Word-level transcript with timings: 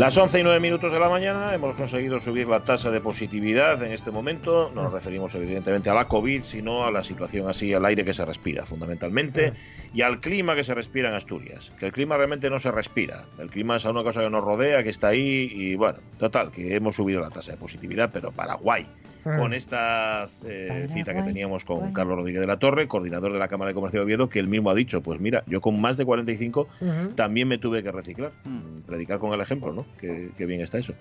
Las 0.00 0.16
11 0.16 0.40
y 0.40 0.42
9 0.42 0.60
minutos 0.60 0.90
de 0.90 0.98
la 0.98 1.10
mañana 1.10 1.54
hemos 1.54 1.74
conseguido 1.74 2.18
subir 2.20 2.48
la 2.48 2.60
tasa 2.60 2.90
de 2.90 3.02
positividad 3.02 3.82
en 3.82 3.92
este 3.92 4.10
momento. 4.10 4.72
No 4.74 4.84
nos 4.84 4.94
referimos 4.94 5.34
evidentemente 5.34 5.90
a 5.90 5.94
la 5.94 6.08
COVID, 6.08 6.42
sino 6.42 6.86
a 6.86 6.90
la 6.90 7.04
situación 7.04 7.50
así, 7.50 7.74
al 7.74 7.84
aire 7.84 8.02
que 8.02 8.14
se 8.14 8.24
respira 8.24 8.64
fundamentalmente 8.64 9.52
y 9.92 10.00
al 10.00 10.20
clima 10.20 10.54
que 10.54 10.64
se 10.64 10.74
respira 10.74 11.10
en 11.10 11.16
Asturias. 11.16 11.70
Que 11.78 11.84
el 11.84 11.92
clima 11.92 12.16
realmente 12.16 12.48
no 12.48 12.58
se 12.58 12.70
respira. 12.70 13.26
El 13.38 13.50
clima 13.50 13.76
es 13.76 13.84
una 13.84 14.02
cosa 14.02 14.22
que 14.22 14.30
nos 14.30 14.42
rodea, 14.42 14.82
que 14.82 14.88
está 14.88 15.08
ahí 15.08 15.52
y 15.54 15.74
bueno, 15.74 15.98
total, 16.18 16.50
que 16.50 16.74
hemos 16.74 16.96
subido 16.96 17.20
la 17.20 17.28
tasa 17.28 17.52
de 17.52 17.58
positividad, 17.58 18.08
pero 18.10 18.32
Paraguay 18.32 18.86
con 19.22 19.54
esta 19.54 20.28
eh, 20.44 20.86
cita 20.90 21.14
que 21.14 21.22
teníamos 21.22 21.64
con 21.64 21.92
Carlos 21.92 22.18
Rodríguez 22.18 22.40
de 22.40 22.46
la 22.46 22.58
Torre, 22.58 22.88
coordinador 22.88 23.32
de 23.32 23.38
la 23.38 23.48
Cámara 23.48 23.70
de 23.70 23.74
Comercio 23.74 24.00
de 24.00 24.04
Oviedo, 24.04 24.28
que 24.28 24.38
él 24.38 24.48
mismo 24.48 24.70
ha 24.70 24.74
dicho, 24.74 25.02
pues 25.02 25.20
mira, 25.20 25.44
yo 25.46 25.60
con 25.60 25.80
más 25.80 25.96
de 25.96 26.04
45 26.04 26.68
también 27.14 27.48
me 27.48 27.58
tuve 27.58 27.82
que 27.82 27.92
reciclar, 27.92 28.32
mm. 28.44 28.82
predicar 28.86 29.18
con 29.18 29.32
el 29.32 29.40
ejemplo, 29.40 29.72
¿no? 29.72 29.86
Qué, 29.98 30.30
bien 30.46 30.60
está 30.60 30.78
eso. 30.78 30.94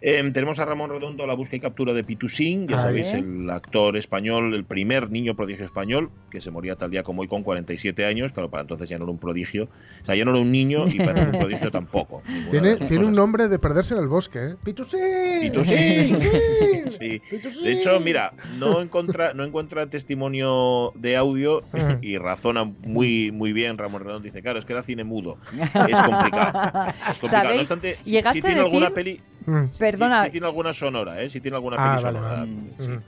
Em, 0.00 0.32
tenemos 0.32 0.58
a 0.58 0.64
Ramón 0.64 0.90
Redondo, 0.90 1.26
la 1.26 1.34
búsqueda 1.34 1.58
y 1.58 1.60
captura 1.60 1.92
de 1.92 2.04
Pitusín, 2.04 2.66
ya 2.66 2.80
sabéis, 2.80 3.12
el 3.12 3.48
actor 3.50 3.96
español, 3.96 4.54
el 4.54 4.64
primer 4.64 5.10
niño 5.10 5.34
prodigio 5.36 5.64
español, 5.64 6.10
que 6.30 6.40
se 6.40 6.50
moría 6.50 6.76
tal 6.76 6.90
día 6.90 7.02
como 7.02 7.22
hoy 7.22 7.28
con 7.28 7.42
47 7.42 8.04
años, 8.04 8.32
claro, 8.32 8.50
para 8.50 8.62
entonces 8.62 8.88
ya 8.88 8.98
no 8.98 9.04
era 9.04 9.12
un 9.12 9.18
prodigio, 9.18 9.64
o 10.02 10.06
sea, 10.06 10.14
ya 10.14 10.24
no 10.24 10.32
era 10.32 10.40
un 10.40 10.50
niño 10.50 10.86
y 10.88 10.98
para 10.98 11.22
un 11.22 11.32
prodigio 11.32 11.70
tampoco. 11.70 12.22
Tiene, 12.50 12.76
tiene 12.76 13.06
un 13.06 13.12
nombre 13.12 13.48
de 13.48 13.58
perderse 13.58 13.94
en 13.94 14.00
el 14.00 14.08
bosque, 14.08 14.38
¿eh? 14.44 14.56
Pitusín. 14.64 15.00
Pitusín. 15.40 16.16
sí. 16.86 17.22
De 17.66 17.72
hecho, 17.72 18.00
mira, 18.00 18.32
no 18.58 18.80
encuentra, 18.80 19.34
no 19.34 19.44
encuentra 19.44 19.88
testimonio 19.88 20.92
de 20.94 21.16
audio 21.16 21.62
y 22.00 22.18
razona 22.18 22.64
muy, 22.64 23.32
muy 23.32 23.52
bien 23.52 23.76
Ramón 23.78 24.02
Redondo. 24.02 24.24
Dice, 24.24 24.42
claro, 24.42 24.58
es 24.58 24.64
que 24.64 24.72
era 24.72 24.82
cine 24.82 25.04
mudo. 25.04 25.38
Es 25.52 26.00
complicado. 26.00 26.92
Es 27.10 27.18
complicado. 27.18 27.54
No 27.54 27.60
obstante, 27.60 27.98
si, 28.04 28.40
tiene 28.40 28.60
alguna 28.60 28.90
peli. 28.90 29.20
Mm. 29.46 29.64
Perdona. 29.78 30.24
Si, 30.24 30.30
tiene 30.30 30.46
alguna 30.46 30.72
sonora, 30.72 31.20
¿eh? 31.20 31.28
Si 31.28 31.40
tiene 31.40 31.56
alguna 31.56 31.76
ah, 31.78 31.96
peli 31.96 32.02
sonora. 32.02 32.46
Mm. 32.46 33.02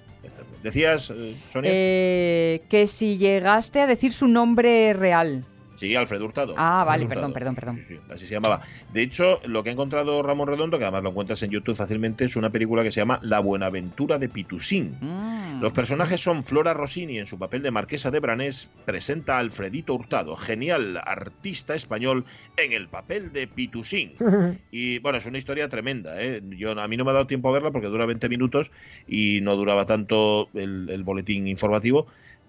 Decías, 0.62 1.10
eh, 1.10 1.36
Sonia. 1.52 1.70
Eh, 1.72 2.62
que 2.68 2.86
si 2.86 3.16
llegaste 3.16 3.80
a 3.80 3.86
decir 3.86 4.12
su 4.12 4.26
nombre 4.26 4.92
real. 4.92 5.44
Sí, 5.78 5.94
Alfredo 5.94 6.24
Hurtado. 6.24 6.54
Ah, 6.56 6.82
vale, 6.84 7.06
perdón, 7.06 7.32
perdón, 7.32 7.54
perdón. 7.54 7.76
Sí, 7.76 7.84
sí, 7.84 8.00
así 8.10 8.26
se 8.26 8.34
llamaba. 8.34 8.62
De 8.92 9.00
hecho, 9.00 9.38
lo 9.44 9.62
que 9.62 9.70
ha 9.70 9.72
encontrado 9.72 10.24
Ramón 10.24 10.48
Redondo, 10.48 10.76
que 10.76 10.82
además 10.82 11.04
lo 11.04 11.10
encuentras 11.10 11.40
en 11.44 11.52
YouTube 11.52 11.76
fácilmente, 11.76 12.24
es 12.24 12.34
una 12.34 12.50
película 12.50 12.82
que 12.82 12.90
se 12.90 13.00
llama 13.00 13.20
La 13.22 13.38
Buenaventura 13.38 14.18
de 14.18 14.28
Pitusín. 14.28 14.96
Mm. 15.00 15.62
Los 15.62 15.72
personajes 15.72 16.20
son 16.20 16.42
Flora 16.42 16.74
Rossini 16.74 17.18
en 17.18 17.26
su 17.26 17.38
papel 17.38 17.62
de 17.62 17.70
Marquesa 17.70 18.10
de 18.10 18.18
Branés, 18.18 18.68
presenta 18.86 19.36
a 19.36 19.38
Alfredito 19.38 19.94
Hurtado, 19.94 20.34
genial 20.34 21.00
artista 21.04 21.76
español 21.76 22.24
en 22.56 22.72
el 22.72 22.88
papel 22.88 23.32
de 23.32 23.46
Pitusín. 23.46 24.14
y 24.72 24.98
bueno, 24.98 25.18
es 25.18 25.26
una 25.26 25.38
historia 25.38 25.68
tremenda. 25.68 26.20
¿eh? 26.20 26.42
Yo, 26.56 26.72
a 26.72 26.88
mí 26.88 26.96
no 26.96 27.04
me 27.04 27.12
ha 27.12 27.14
dado 27.14 27.28
tiempo 27.28 27.50
a 27.50 27.52
verla 27.52 27.70
porque 27.70 27.86
dura 27.86 28.04
20 28.04 28.28
minutos 28.28 28.72
y 29.06 29.38
no 29.42 29.54
duraba 29.54 29.86
tanto 29.86 30.48
el 30.54 31.04
boletín 31.04 31.46
informativo 31.46 32.08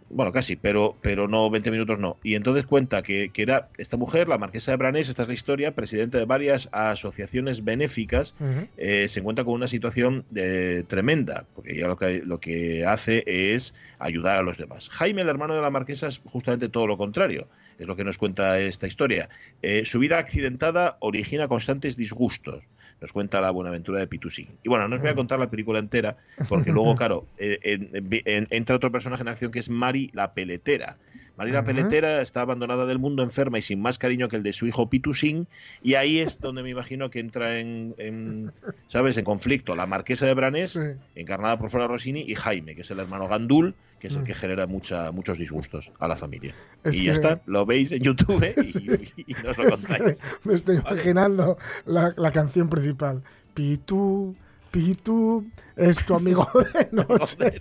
bueno, 0.10 0.32
casi, 0.32 0.56
pero, 0.56 0.96
pero 1.02 1.28
no 1.28 1.50
20 1.50 1.72
minutos 1.72 2.00
no. 2.00 2.18
Y 2.24 2.36
entonces 2.36 2.66
cuenta 2.66 3.02
que, 3.02 3.30
que 3.30 3.42
era 3.42 3.70
esta 3.78 3.98
mujer, 3.98 4.28
la 4.28 4.38
marquesa 4.38 4.72
de 4.72 4.78
Branés, 4.78 5.10
esta 5.10 5.24
es 5.24 5.28
la 5.28 5.34
historia, 5.34 5.76
presidenta 5.76 6.18
de 6.18 6.26
varias 6.26 6.70
asociaciones 6.72 7.64
benéficas, 7.64 8.34
eh, 8.78 9.08
se 9.08 9.20
encuentra 9.20 9.46
con 9.46 9.54
una 9.54 9.68
situación 9.68 10.26
eh, 10.36 10.84
tremenda, 10.88 11.46
porque 11.56 11.76
ella 11.76 11.88
lo 11.88 11.98
que, 11.98 12.22
lo 12.26 12.40
que 12.40 12.86
hace 12.86 13.24
es 13.26 13.74
ayudar 14.00 14.40
a 14.40 14.44
los 14.44 14.58
demás. 14.58 14.90
Jaime, 14.90 15.22
el 15.22 15.30
hermano 15.30 15.56
de 15.56 15.62
la 15.62 15.70
marquesa, 15.70 16.08
es 16.08 16.22
justamente 16.26 16.70
todo 16.70 16.88
lo 16.88 16.98
contrario, 16.98 17.48
es 17.78 17.88
lo 17.88 17.96
que 17.96 18.04
nos 18.04 18.18
cuenta 18.18 18.60
esta 18.60 18.88
historia. 18.88 19.30
Eh, 19.62 19.84
su 19.86 20.00
vida 20.00 20.18
accidentada 20.18 20.98
origina 21.00 21.48
constantes 21.48 21.96
disgustos 21.96 22.64
nos 23.02 23.12
cuenta 23.12 23.42
la 23.42 23.52
buenaventura 23.52 24.00
de 24.00 24.08
Pitusín. 24.08 24.48
Y 24.64 24.70
bueno, 24.70 24.88
no 24.88 24.96
os 24.96 25.02
voy 25.02 25.10
a 25.10 25.16
contar 25.16 25.40
la 25.40 25.50
película 25.50 25.80
entera, 25.80 26.18
porque 26.48 26.72
luego, 26.72 26.96
claro, 26.98 27.28
eh, 27.38 28.46
entra 28.50 28.76
otro 28.76 28.92
personaje 28.92 29.22
en 29.24 29.30
acción 29.30 29.52
que 29.52 29.60
es 29.60 29.70
Mari 29.70 30.10
la 30.14 30.34
peletera. 30.34 30.98
Mari 31.40 31.54
la 31.54 31.64
peletera 31.64 32.22
está 32.22 32.42
abandonada 32.42 32.86
del 32.86 33.00
mundo, 33.00 33.24
enferma 33.24 33.58
y 33.60 33.62
sin 33.62 33.82
más 33.82 33.98
cariño 33.98 34.28
que 34.28 34.36
el 34.36 34.44
de 34.44 34.52
su 34.52 34.68
hijo 34.68 34.90
Pitusín, 34.90 35.48
y 35.82 35.94
ahí 35.94 36.20
es 36.20 36.42
donde 36.42 36.64
me 36.64 36.70
imagino 36.70 37.10
que 37.10 37.22
entra 37.22 37.60
en, 37.60 38.52
¿sabes?, 38.88 39.18
en 39.18 39.24
conflicto 39.24 39.74
la 39.78 39.86
marquesa 39.86 40.26
de 40.26 40.34
Branés, 40.34 40.78
encarnada 41.16 41.58
por 41.58 41.70
Flora 41.70 41.88
Rossini, 41.88 42.26
y 42.28 42.36
Jaime, 42.36 42.76
que 42.76 42.82
es 42.82 42.92
el 42.92 43.00
hermano 43.00 43.30
Gandul, 43.30 43.74
que 44.02 44.08
es 44.08 44.16
el 44.18 44.24
que 44.24 44.34
mm. 44.34 44.36
genera 44.36 44.68
mucha, 44.68 45.14
muchos 45.14 45.38
disgustos 45.38 45.94
a 46.00 46.10
la 46.10 46.18
familia. 46.18 46.54
y 46.92 47.06
ya 47.06 47.14
está, 47.14 47.40
lo 47.46 47.66
veis 47.66 47.94
en 47.94 48.04
YouTube 48.04 48.44
y, 49.26 49.34
no 49.42 49.52
os 49.52 49.58
lo 49.58 49.70
contáis. 49.70 50.22
me 50.44 50.56
estoy 50.56 50.76
imaginando 50.76 51.58
la, 51.86 52.14
la 52.18 52.34
canción 52.34 52.68
principal. 52.68 53.24
Pitu, 53.54 54.36
Pitu, 54.72 55.46
es 55.76 56.06
tu 56.06 56.14
amigo 56.16 56.48
de 56.74 56.88
noche. 56.92 57.60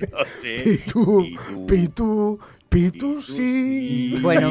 Pitu, 0.64 1.24
Pitu, 1.66 2.38
Pitu 2.68 3.22
sí. 3.22 4.18
Bueno, 4.20 4.50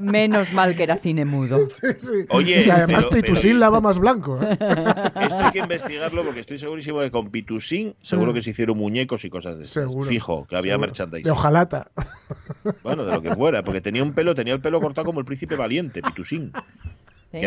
menos 0.00 0.52
mal 0.52 0.76
que 0.76 0.84
era 0.84 0.96
cine 0.96 1.24
mudo. 1.24 1.66
Oye, 2.30 2.64
y 2.66 2.70
además 2.70 3.06
Pitusín 3.06 3.58
lava 3.58 3.80
más 3.80 3.98
blanco. 3.98 4.38
¿eh? 4.42 4.52
Esto 5.20 5.38
hay 5.38 5.52
que 5.52 5.58
investigarlo 5.58 6.24
porque 6.24 6.40
estoy 6.40 6.58
segurísimo 6.58 7.00
que 7.00 7.10
con 7.10 7.30
Pitusín 7.30 7.96
seguro 8.00 8.32
que 8.32 8.42
se 8.42 8.50
hicieron 8.50 8.78
muñecos 8.78 9.24
y 9.24 9.30
cosas 9.30 9.58
de 9.58 9.64
eso. 9.64 10.02
Fijo, 10.02 10.46
que 10.46 10.56
había 10.56 10.78
merchandising. 10.78 11.24
De 11.24 11.30
ojalata. 11.30 11.90
Bueno, 12.84 13.04
de 13.04 13.12
lo 13.12 13.22
que 13.22 13.34
fuera, 13.34 13.64
porque 13.64 13.80
tenía 13.80 14.02
un 14.02 14.12
pelo, 14.12 14.34
tenía 14.34 14.54
el 14.54 14.60
pelo 14.60 14.80
cortado 14.80 15.06
como 15.06 15.20
el 15.20 15.26
príncipe 15.26 15.56
valiente, 15.56 16.00
Pitusín. 16.00 16.52
Sí, 17.30 17.40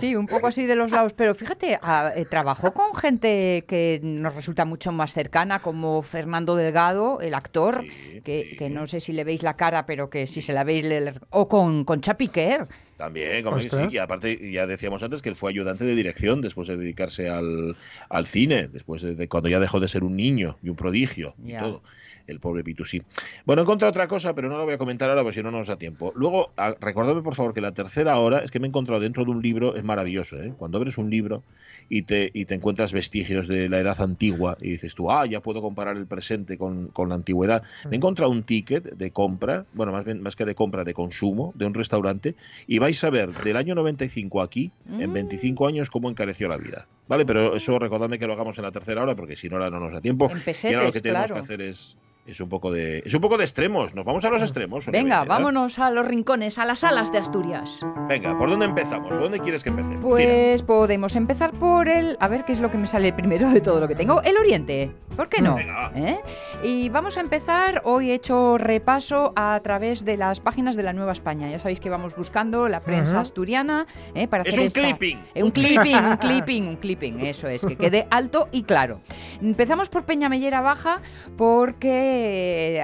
sí, 0.00 0.16
un 0.16 0.26
poco 0.26 0.46
así 0.46 0.64
de 0.64 0.74
los 0.74 0.90
lados. 0.90 1.12
Pero 1.12 1.34
fíjate, 1.34 1.74
eh, 1.74 2.24
trabajó 2.30 2.72
con 2.72 2.94
gente 2.94 3.64
que 3.68 4.00
nos 4.02 4.34
resulta 4.34 4.64
mucho 4.64 4.90
más 4.90 5.12
cercana, 5.12 5.60
como 5.60 6.00
Fernando 6.02 6.56
Delgado, 6.56 7.20
el 7.20 7.34
actor, 7.34 7.84
que, 8.24 8.68
no 8.70 8.86
sé 8.86 9.00
si 9.00 9.12
le 9.12 9.24
veis 9.24 9.42
la 9.42 9.54
cara, 9.54 9.84
pero 9.84 10.08
que 10.08 10.26
si 10.26 10.40
se 10.40 10.54
la 10.54 10.64
veis, 10.64 10.86
o 11.30 11.46
con, 11.46 11.84
con 11.84 12.00
Chapiquer. 12.00 12.68
También, 12.96 13.44
como 13.44 13.60
sí, 13.60 13.68
y 13.90 13.98
aparte 13.98 14.50
ya 14.50 14.66
decíamos 14.66 15.02
antes 15.02 15.22
que 15.22 15.28
él 15.28 15.36
fue 15.36 15.50
ayudante 15.50 15.84
de 15.84 15.94
dirección 15.94 16.40
después 16.40 16.66
de 16.66 16.76
dedicarse 16.76 17.28
al, 17.28 17.76
al 18.08 18.26
cine, 18.26 18.66
después 18.66 19.02
de, 19.02 19.28
cuando 19.28 19.48
ya 19.48 19.60
dejó 19.60 19.78
de 19.78 19.88
ser 19.88 20.02
un 20.02 20.16
niño 20.16 20.56
y 20.62 20.70
un 20.70 20.76
prodigio 20.76 21.34
y 21.44 21.52
todo 21.52 21.82
el 22.28 22.40
pobre 22.40 22.62
Pitusí. 22.62 23.02
Bueno, 23.44 23.62
encontrado 23.62 23.90
otra 23.90 24.06
cosa, 24.06 24.34
pero 24.34 24.48
no 24.48 24.56
lo 24.56 24.64
voy 24.64 24.74
a 24.74 24.78
comentar 24.78 25.08
ahora 25.10 25.22
porque 25.22 25.36
si 25.36 25.42
no, 25.42 25.50
no 25.50 25.58
nos 25.58 25.66
da 25.66 25.76
tiempo. 25.76 26.12
Luego, 26.14 26.52
recordadme 26.80 27.22
por 27.22 27.34
favor 27.34 27.54
que 27.54 27.60
la 27.60 27.72
tercera 27.72 28.18
hora 28.18 28.40
es 28.40 28.50
que 28.50 28.60
me 28.60 28.66
he 28.66 28.68
encontrado 28.68 29.00
dentro 29.00 29.24
de 29.24 29.30
un 29.30 29.42
libro, 29.42 29.74
es 29.76 29.84
maravilloso, 29.84 30.36
¿eh? 30.36 30.52
Cuando 30.56 30.78
abres 30.78 30.98
un 30.98 31.10
libro 31.10 31.42
y 31.88 32.02
te, 32.02 32.30
y 32.32 32.44
te 32.44 32.54
encuentras 32.54 32.92
vestigios 32.92 33.48
de 33.48 33.68
la 33.68 33.78
edad 33.80 34.00
antigua 34.00 34.56
y 34.60 34.70
dices 34.70 34.94
tú, 34.94 35.10
ah, 35.10 35.26
ya 35.26 35.40
puedo 35.40 35.62
comparar 35.62 35.96
el 35.96 36.06
presente 36.06 36.58
con, 36.58 36.92
la 36.96 37.14
antigüedad. 37.14 37.62
Me 37.84 37.92
he 37.92 37.96
encontrado 37.96 38.30
un 38.30 38.42
ticket 38.42 38.84
de 38.84 39.10
compra, 39.10 39.64
bueno, 39.72 39.92
más, 39.92 40.04
bien, 40.04 40.22
más 40.22 40.36
que 40.36 40.44
de 40.44 40.54
compra, 40.54 40.84
de 40.84 40.94
consumo, 40.94 41.52
de 41.56 41.66
un 41.66 41.74
restaurante, 41.74 42.34
y 42.66 42.78
vais 42.78 43.02
a 43.04 43.10
ver 43.10 43.32
del 43.32 43.56
año 43.56 43.74
95 43.74 44.42
aquí, 44.42 44.70
en 44.90 45.12
25 45.12 45.64
mm. 45.64 45.66
años, 45.66 45.90
cómo 45.90 46.10
encareció 46.10 46.48
la 46.48 46.56
vida. 46.56 46.86
Vale, 47.08 47.24
pero 47.24 47.56
eso 47.56 47.78
recordadme 47.78 48.18
que 48.18 48.26
lo 48.26 48.34
hagamos 48.34 48.58
en 48.58 48.64
la 48.64 48.72
tercera 48.72 49.02
hora 49.02 49.16
porque 49.16 49.36
si 49.36 49.48
no, 49.48 49.56
ahora 49.56 49.70
no 49.70 49.80
nos 49.80 49.92
da 49.92 50.00
tiempo. 50.00 50.30
y 50.30 50.74
ahora 50.74 50.86
lo 50.86 50.92
que 50.92 51.00
tenemos 51.00 51.32
que 51.32 51.38
hacer 51.38 51.62
es 51.62 51.96
es 52.28 52.40
un 52.40 52.48
poco 52.50 52.70
de 52.70 53.02
es 53.04 53.14
un 53.14 53.20
poco 53.22 53.38
de 53.38 53.44
extremos. 53.44 53.94
Nos 53.94 54.04
vamos 54.04 54.24
a 54.24 54.28
los 54.28 54.42
extremos. 54.42 54.86
Venga, 54.86 55.24
vámonos 55.24 55.78
a 55.78 55.90
los 55.90 56.06
rincones, 56.06 56.58
a 56.58 56.66
las 56.66 56.84
alas 56.84 57.10
de 57.10 57.18
Asturias. 57.18 57.84
Venga, 58.06 58.36
¿por 58.36 58.50
dónde 58.50 58.66
empezamos? 58.66 59.08
¿Por 59.08 59.20
dónde 59.20 59.40
quieres 59.40 59.62
que 59.62 59.70
empecemos? 59.70 60.00
Pues 60.02 60.62
podemos 60.62 61.16
empezar 61.16 61.52
por 61.52 61.88
el 61.88 62.18
a 62.20 62.28
ver 62.28 62.44
qué 62.44 62.52
es 62.52 62.60
lo 62.60 62.70
que 62.70 62.76
me 62.76 62.86
sale 62.86 63.14
primero 63.14 63.48
de 63.48 63.62
todo 63.62 63.80
lo 63.80 63.88
que 63.88 63.94
tengo, 63.94 64.22
el 64.22 64.36
Oriente. 64.36 64.90
¿Por 65.16 65.28
qué 65.28 65.40
no? 65.40 65.58
¿Eh? 65.58 66.20
Y 66.62 66.90
vamos 66.90 67.16
a 67.16 67.20
empezar. 67.20 67.82
Hoy 67.84 68.10
he 68.10 68.14
hecho 68.14 68.58
repaso 68.58 69.32
a 69.34 69.58
través 69.64 70.04
de 70.04 70.16
las 70.16 70.38
páginas 70.38 70.76
de 70.76 70.82
la 70.82 70.92
Nueva 70.92 71.12
España. 71.12 71.50
Ya 71.50 71.58
sabéis 71.58 71.80
que 71.80 71.90
vamos 71.90 72.14
buscando 72.14 72.68
la 72.68 72.80
prensa 72.80 73.20
asturiana 73.20 73.86
¿eh? 74.14 74.28
para 74.28 74.42
hacer 74.42 74.60
es 74.60 74.76
un 74.76 74.82
clipping. 74.82 75.18
un 75.42 75.50
clipping, 75.50 75.96
un 75.96 76.16
clipping, 76.18 76.68
un 76.68 76.76
clipping. 76.76 77.20
Eso 77.20 77.48
es, 77.48 77.64
que 77.66 77.76
quede 77.76 78.06
alto 78.10 78.48
y 78.52 78.62
claro. 78.62 79.00
Empezamos 79.42 79.88
por 79.88 80.04
Peñamellera 80.04 80.60
Baja 80.60 81.00
porque 81.36 82.17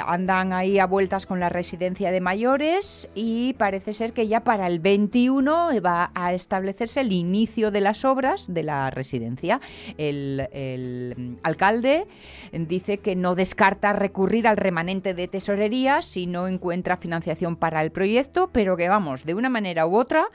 andan 0.06 0.52
ahí 0.52 0.78
a 0.78 0.86
vueltas 0.86 1.26
con 1.26 1.40
la 1.40 1.48
residencia 1.48 2.10
de 2.10 2.20
mayores 2.20 3.08
y 3.14 3.54
parece 3.54 3.92
ser 3.92 4.12
que 4.12 4.28
ya 4.28 4.40
para 4.40 4.66
el 4.66 4.78
21 4.78 5.70
va 5.84 6.10
a 6.14 6.32
establecerse 6.32 7.00
el 7.00 7.12
inicio 7.12 7.70
de 7.70 7.80
las 7.80 8.04
obras 8.04 8.52
de 8.52 8.62
la 8.62 8.90
residencia. 8.90 9.60
El, 9.98 11.36
alcalde 11.42 12.06
dice 12.52 12.98
que 12.98 13.16
no 13.16 13.34
descarta 13.34 13.92
recurrir 13.92 14.46
al 14.46 14.56
remanente 14.56 15.14
de 15.14 15.28
tesorería 15.28 16.02
si 16.02 16.26
no 16.26 16.48
encuentra 16.48 16.96
financiación 16.96 17.56
para 17.56 17.82
el 17.82 17.90
proyecto, 17.90 18.50
pero 18.52 18.76
que 18.76 18.88
vamos, 18.88 19.24
de 19.24 19.34
una 19.34 19.48
manera 19.48 19.86
u 19.86 19.96
otra, 19.96 20.26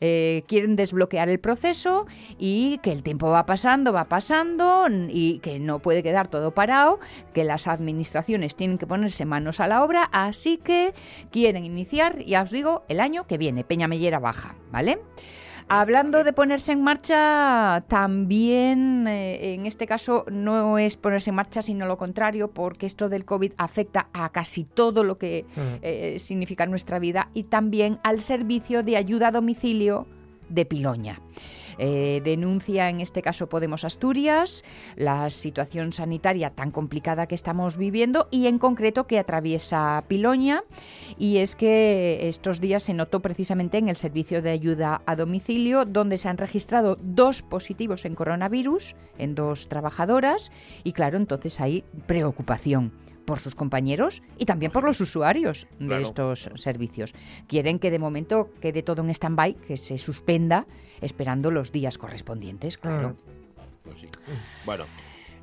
eh, 0.00 0.44
quieren 0.46 0.76
desbloquear 0.76 1.28
el 1.28 1.40
proceso 1.40 2.06
y 2.38 2.78
que 2.78 2.92
el 2.92 3.02
tiempo 3.02 3.28
va 3.30 3.46
pasando, 3.46 3.92
va 3.92 4.04
pasando 4.04 4.86
y 5.08 5.38
que 5.40 5.58
no 5.58 5.78
puede 5.78 6.02
quedar 6.02 6.28
todo 6.28 6.52
parado, 6.52 7.00
que 7.32 7.44
las 7.44 7.66
administraciones 7.66 8.43
tienen 8.52 8.78
que 8.78 8.86
ponerse 8.86 9.24
manos 9.24 9.60
a 9.60 9.66
la 9.66 9.82
obra, 9.82 10.08
así 10.12 10.58
que 10.58 10.94
quieren 11.30 11.64
iniciar, 11.64 12.18
ya 12.24 12.42
os 12.42 12.50
digo, 12.50 12.84
el 12.88 13.00
año 13.00 13.26
que 13.26 13.38
viene, 13.38 13.64
Peña 13.64 13.88
Mellera 13.88 14.18
Baja, 14.18 14.56
¿vale? 14.70 14.98
Hablando 15.68 16.24
de 16.24 16.34
ponerse 16.34 16.72
en 16.72 16.82
marcha, 16.82 17.84
también 17.88 19.06
eh, 19.08 19.54
en 19.54 19.64
este 19.64 19.86
caso 19.86 20.26
no 20.30 20.76
es 20.76 20.98
ponerse 20.98 21.30
en 21.30 21.36
marcha, 21.36 21.62
sino 21.62 21.86
lo 21.86 21.96
contrario, 21.96 22.50
porque 22.50 22.84
esto 22.84 23.08
del 23.08 23.24
COVID 23.24 23.52
afecta 23.56 24.08
a 24.12 24.30
casi 24.30 24.64
todo 24.64 25.04
lo 25.04 25.16
que 25.16 25.46
eh, 25.56 26.16
significa 26.18 26.66
nuestra 26.66 26.98
vida 26.98 27.30
y 27.32 27.44
también 27.44 27.98
al 28.02 28.20
servicio 28.20 28.82
de 28.82 28.98
ayuda 28.98 29.28
a 29.28 29.32
domicilio 29.32 30.06
de 30.50 30.66
Piloña. 30.66 31.20
Eh, 31.78 32.20
denuncia 32.24 32.88
en 32.88 33.00
este 33.00 33.22
caso 33.22 33.48
Podemos 33.48 33.84
Asturias 33.84 34.64
la 34.96 35.30
situación 35.30 35.92
sanitaria 35.92 36.50
tan 36.50 36.70
complicada 36.70 37.26
que 37.26 37.34
estamos 37.34 37.76
viviendo 37.76 38.28
y 38.30 38.46
en 38.46 38.58
concreto 38.58 39.06
que 39.06 39.18
atraviesa 39.18 40.04
Piloña. 40.08 40.64
Y 41.18 41.38
es 41.38 41.56
que 41.56 42.28
estos 42.28 42.60
días 42.60 42.82
se 42.82 42.94
notó 42.94 43.20
precisamente 43.20 43.78
en 43.78 43.88
el 43.88 43.96
servicio 43.96 44.42
de 44.42 44.50
ayuda 44.50 45.02
a 45.06 45.16
domicilio 45.16 45.84
donde 45.84 46.16
se 46.16 46.28
han 46.28 46.38
registrado 46.38 46.98
dos 47.00 47.42
positivos 47.42 48.04
en 48.04 48.14
coronavirus 48.14 48.94
en 49.18 49.34
dos 49.34 49.68
trabajadoras. 49.68 50.50
Y 50.82 50.92
claro, 50.92 51.16
entonces 51.16 51.60
hay 51.60 51.84
preocupación 52.06 53.03
por 53.24 53.38
sus 53.38 53.54
compañeros 53.54 54.22
y 54.38 54.44
también 54.44 54.72
por 54.72 54.84
los 54.84 55.00
usuarios 55.00 55.66
de 55.78 56.00
estos 56.00 56.50
servicios. 56.54 57.14
Quieren 57.46 57.78
que 57.78 57.90
de 57.90 57.98
momento 57.98 58.50
quede 58.60 58.82
todo 58.82 59.02
en 59.02 59.10
stand-by, 59.10 59.54
que 59.54 59.76
se 59.76 59.98
suspenda 59.98 60.66
esperando 61.00 61.50
los 61.50 61.72
días 61.72 61.98
correspondientes, 61.98 62.78
claro. 62.78 63.16
Pues 63.84 64.06
bueno, 64.64 64.84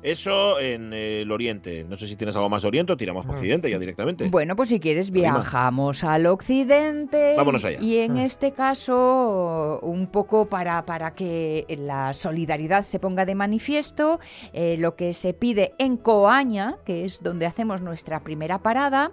eso 0.02 0.58
en 0.60 0.92
el 0.92 1.30
oriente. 1.30 1.84
No 1.84 1.96
sé 1.96 2.06
si 2.06 2.16
tienes 2.16 2.34
algo 2.36 2.48
más 2.48 2.62
de 2.62 2.68
oriente 2.68 2.92
o 2.92 2.96
tiramos 2.96 3.26
por 3.26 3.36
occidente 3.36 3.70
ya 3.70 3.78
directamente. 3.78 4.28
Bueno, 4.28 4.56
pues 4.56 4.68
si 4.68 4.80
quieres 4.80 5.10
viajamos 5.10 6.04
al 6.04 6.26
occidente. 6.26 7.34
Vámonos 7.36 7.64
allá. 7.64 7.80
Y 7.80 7.98
en 7.98 8.16
este 8.16 8.52
caso, 8.52 9.80
un 9.82 10.06
poco 10.06 10.46
para, 10.46 10.84
para 10.84 11.14
que 11.14 11.66
la 11.78 12.12
solidaridad 12.12 12.82
se 12.82 12.98
ponga 12.98 13.24
de 13.24 13.34
manifiesto, 13.34 14.20
eh, 14.52 14.76
lo 14.78 14.96
que 14.96 15.12
se 15.12 15.34
pide 15.34 15.74
en 15.78 15.96
Coaña, 15.96 16.76
que 16.84 17.04
es 17.04 17.22
donde 17.22 17.46
hacemos 17.46 17.80
nuestra 17.80 18.22
primera 18.22 18.58
parada, 18.58 19.12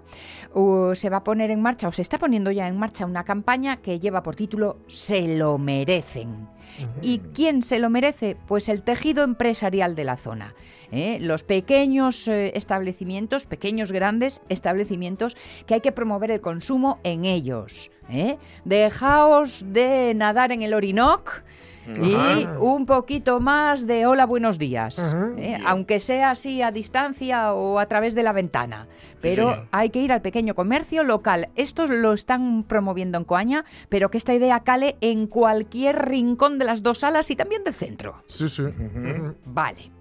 se 0.94 1.09
va 1.09 1.18
a 1.18 1.24
poner 1.24 1.51
en 1.51 1.62
marcha, 1.62 1.88
o 1.88 1.92
se 1.92 2.01
está 2.01 2.18
poniendo 2.18 2.51
ya 2.51 2.68
en 2.68 2.77
marcha 2.77 3.06
una 3.06 3.24
campaña 3.24 3.77
que 3.77 4.00
lleva 4.00 4.24
por 4.24 4.35
título 4.35 4.80
Se 4.88 5.38
lo 5.38 5.57
merecen. 5.57 6.47
¿Y 7.02 7.20
quién 7.34 7.64
se 7.64 7.80
lo 7.80 7.90
merece? 7.90 8.38
Pues 8.48 8.70
el 8.70 8.81
tejido 8.81 9.24
empresarial 9.24 9.96
de 9.96 10.04
la 10.04 10.18
zona. 10.18 10.56
¿eh? 10.92 11.18
Los 11.22 11.44
pequeños 11.44 12.28
eh, 12.28 12.52
establecimientos, 12.56 13.46
pequeños 13.46 13.92
grandes 13.92 14.42
establecimientos, 14.50 15.36
que 15.66 15.76
hay 15.76 15.81
que 15.81 15.92
promover 15.92 16.31
el 16.31 16.42
consumo 16.42 17.00
en 17.04 17.26
ellos. 17.26 17.92
¿eh? 18.10 18.38
Dejaos 18.66 19.66
de 19.68 20.14
nadar 20.16 20.52
en 20.52 20.62
el 20.62 20.74
Orinoc 20.74 21.44
y 21.97 22.47
un 22.59 22.86
poquito 22.86 23.39
más 23.39 23.88
de 23.88 24.06
hola, 24.06 24.25
buenos 24.25 24.59
días, 24.59 25.15
¿eh? 25.38 25.57
aunque 25.65 26.00
sea 26.00 26.31
así 26.31 26.62
a 26.62 26.71
distancia 26.71 27.53
o 27.53 27.80
a 27.80 27.86
través 27.88 28.15
de 28.15 28.24
la 28.24 28.33
ventana. 28.33 28.88
Pero 29.21 29.68
hay 29.71 29.89
que 29.89 30.00
ir 30.00 30.13
al 30.13 30.21
pequeño 30.21 30.56
comercio 30.56 31.03
local. 31.03 31.50
Estos 31.56 31.89
lo 31.89 32.13
están 32.13 32.63
promoviendo 32.63 33.18
en 33.18 33.25
Coaña, 33.25 33.65
pero 33.89 34.09
que 34.12 34.18
esta 34.18 34.33
idea 34.33 34.62
cale 34.62 34.95
en 35.01 35.27
cualquier 35.27 36.07
rincón 36.07 36.57
de 36.59 36.65
las 36.65 36.83
dos 36.83 37.00
salas 37.00 37.31
y 37.31 37.36
también 37.36 37.63
del 37.63 37.74
centro. 37.74 38.24
Sí, 38.27 38.47
sí. 38.47 38.63
Vale. 39.45 39.92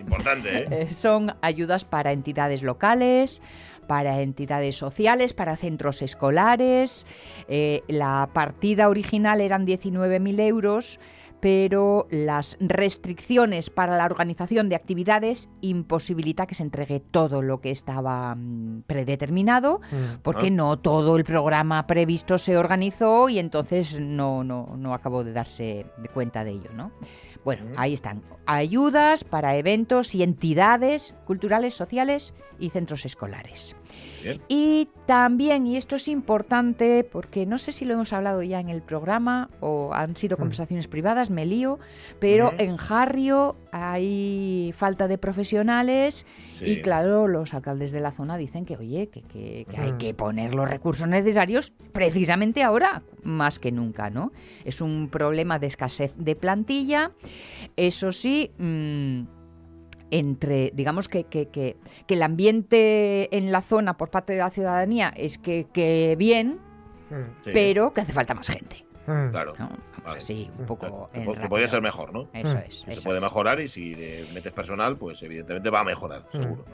importante, 0.00 0.62
¿eh? 0.62 0.68
¿eh? 0.70 0.90
Son 0.90 1.34
ayudas 1.40 1.84
para 1.84 2.12
entidades 2.12 2.62
locales, 2.62 3.42
para 3.86 4.20
entidades 4.20 4.76
sociales, 4.76 5.34
para 5.34 5.56
centros 5.56 6.02
escolares. 6.02 7.06
Eh, 7.48 7.82
la 7.88 8.28
partida 8.32 8.88
original 8.88 9.40
eran 9.40 9.66
19.000 9.66 10.40
euros 10.40 10.98
pero 11.42 12.06
las 12.08 12.56
restricciones 12.60 13.68
para 13.68 13.96
la 13.96 14.04
organización 14.04 14.68
de 14.68 14.76
actividades 14.76 15.48
imposibilita 15.60 16.46
que 16.46 16.54
se 16.54 16.62
entregue 16.62 17.00
todo 17.00 17.42
lo 17.42 17.60
que 17.60 17.72
estaba 17.72 18.36
mm, 18.36 18.82
predeterminado, 18.86 19.80
mm. 19.90 20.20
porque 20.22 20.46
ah. 20.46 20.50
no 20.50 20.78
todo 20.78 21.16
el 21.16 21.24
programa 21.24 21.84
previsto 21.88 22.38
se 22.38 22.56
organizó 22.56 23.28
y 23.28 23.40
entonces 23.40 23.98
no, 23.98 24.44
no, 24.44 24.76
no 24.78 24.94
acabó 24.94 25.24
de 25.24 25.32
darse 25.32 25.86
cuenta 26.14 26.44
de 26.44 26.52
ello, 26.52 26.70
¿no? 26.76 26.92
Bueno, 27.44 27.64
ahí 27.76 27.92
están. 27.92 28.22
Ayudas 28.46 29.24
para 29.24 29.56
eventos 29.56 30.14
y 30.14 30.22
entidades 30.22 31.14
culturales, 31.26 31.74
sociales 31.74 32.34
y 32.58 32.70
centros 32.70 33.04
escolares. 33.04 33.76
Y 34.48 34.88
también, 35.06 35.66
y 35.66 35.76
esto 35.76 35.96
es 35.96 36.06
importante 36.06 37.04
porque 37.04 37.44
no 37.44 37.58
sé 37.58 37.72
si 37.72 37.84
lo 37.84 37.94
hemos 37.94 38.12
hablado 38.12 38.42
ya 38.42 38.60
en 38.60 38.68
el 38.68 38.82
programa 38.82 39.50
o 39.60 39.92
han 39.92 40.16
sido 40.16 40.36
mm. 40.36 40.40
conversaciones 40.40 40.88
privadas, 40.88 41.30
me 41.30 41.44
lío, 41.44 41.80
pero 42.20 42.52
en 42.58 42.76
Jarrio 42.76 43.56
hay 43.72 44.72
falta 44.76 45.08
de 45.08 45.18
profesionales 45.18 46.26
y 46.60 46.82
claro, 46.82 47.26
los 47.26 47.52
alcaldes 47.54 47.90
de 47.90 48.00
la 48.00 48.12
zona 48.12 48.36
dicen 48.36 48.64
que, 48.64 48.76
oye, 48.76 49.08
que, 49.08 49.66
hay 49.76 49.92
que 49.92 50.14
poner 50.14 50.54
los 50.54 50.68
recursos 50.68 51.08
necesarios 51.08 51.72
precisamente 51.92 52.62
ahora, 52.62 53.02
más 53.24 53.58
que 53.58 53.72
nunca, 53.72 54.10
¿no? 54.10 54.32
Es 54.64 54.80
un 54.80 55.08
problema 55.08 55.58
de 55.58 55.66
escasez 55.66 56.14
de 56.16 56.36
plantilla. 56.36 57.12
Eso 57.76 58.12
sí... 58.12 58.50
Mm, 58.58 59.24
entre, 60.12 60.70
digamos 60.74 61.08
que, 61.08 61.24
que, 61.24 61.48
que, 61.48 61.76
el 62.06 62.22
ambiente 62.22 63.34
en 63.34 63.50
la 63.50 63.62
zona 63.62 63.96
por 63.96 64.10
parte 64.10 64.34
de 64.34 64.40
la 64.40 64.50
ciudadanía 64.50 65.10
es 65.16 65.38
que, 65.38 66.14
bien, 66.18 66.60
pero 67.44 67.94
que 67.94 68.02
hace 68.02 68.12
falta 68.12 68.34
más 68.34 68.48
gente. 68.48 68.84
Mm. 69.06 69.30
Claro. 69.30 69.54
Sí, 70.18 70.50
un 70.58 70.66
poco. 70.66 71.08
Que, 71.12 71.48
podría 71.48 71.66
ser 71.66 71.80
mejor, 71.80 72.12
¿no? 72.12 72.28
Eso 72.34 72.58
es. 72.58 72.82
se 72.86 73.00
puede 73.00 73.20
mejorar 73.20 73.60
y 73.60 73.68
si 73.68 73.96
metes 74.34 74.52
personal, 74.52 74.98
pues 74.98 75.22
evidentemente 75.22 75.70
va 75.70 75.80
a 75.80 75.84
mejorar, 75.84 76.26
seguro. 76.30 76.64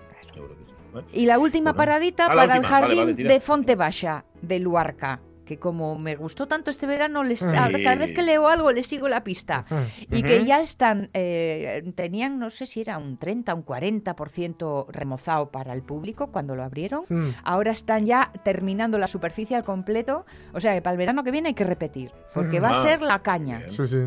Y 1.12 1.26
la 1.26 1.38
última 1.38 1.74
paradita 1.74 2.26
ah, 2.26 2.34
para 2.34 2.56
el 2.56 2.64
jardín 2.64 3.14
de 3.14 3.40
Fonte 3.40 3.76
Baja 3.76 4.24
de 4.42 4.58
Luarca 4.58 5.20
que 5.48 5.58
como 5.58 5.98
me 5.98 6.14
gustó 6.14 6.46
tanto 6.46 6.70
este 6.70 6.86
verano, 6.86 7.24
les, 7.24 7.42
cada 7.42 7.94
vez 7.94 8.12
que 8.12 8.22
leo 8.22 8.48
algo 8.48 8.70
les 8.70 8.86
sigo 8.86 9.08
la 9.08 9.24
pista. 9.24 9.64
Y 10.10 10.22
que 10.22 10.44
ya 10.44 10.60
están, 10.60 11.08
eh, 11.14 11.90
tenían, 11.94 12.38
no 12.38 12.50
sé 12.50 12.66
si 12.66 12.82
era 12.82 12.98
un 12.98 13.16
30, 13.16 13.54
un 13.54 13.64
40% 13.64 14.88
remozado 14.90 15.50
para 15.50 15.72
el 15.72 15.82
público 15.82 16.26
cuando 16.26 16.54
lo 16.54 16.62
abrieron. 16.62 17.04
Mm. 17.08 17.30
Ahora 17.44 17.70
están 17.70 18.04
ya 18.04 18.30
terminando 18.44 18.98
la 18.98 19.06
superficie 19.06 19.56
al 19.56 19.64
completo. 19.64 20.26
O 20.52 20.60
sea 20.60 20.74
que 20.74 20.82
para 20.82 20.92
el 20.92 20.98
verano 20.98 21.24
que 21.24 21.30
viene 21.30 21.48
hay 21.48 21.54
que 21.54 21.64
repetir, 21.64 22.12
porque 22.34 22.60
va 22.60 22.68
a 22.68 22.72
ah, 22.72 22.82
ser 22.82 23.00
la 23.00 23.20
caña. 23.20 23.62
Sí, 23.68 23.86
sí. 23.86 24.06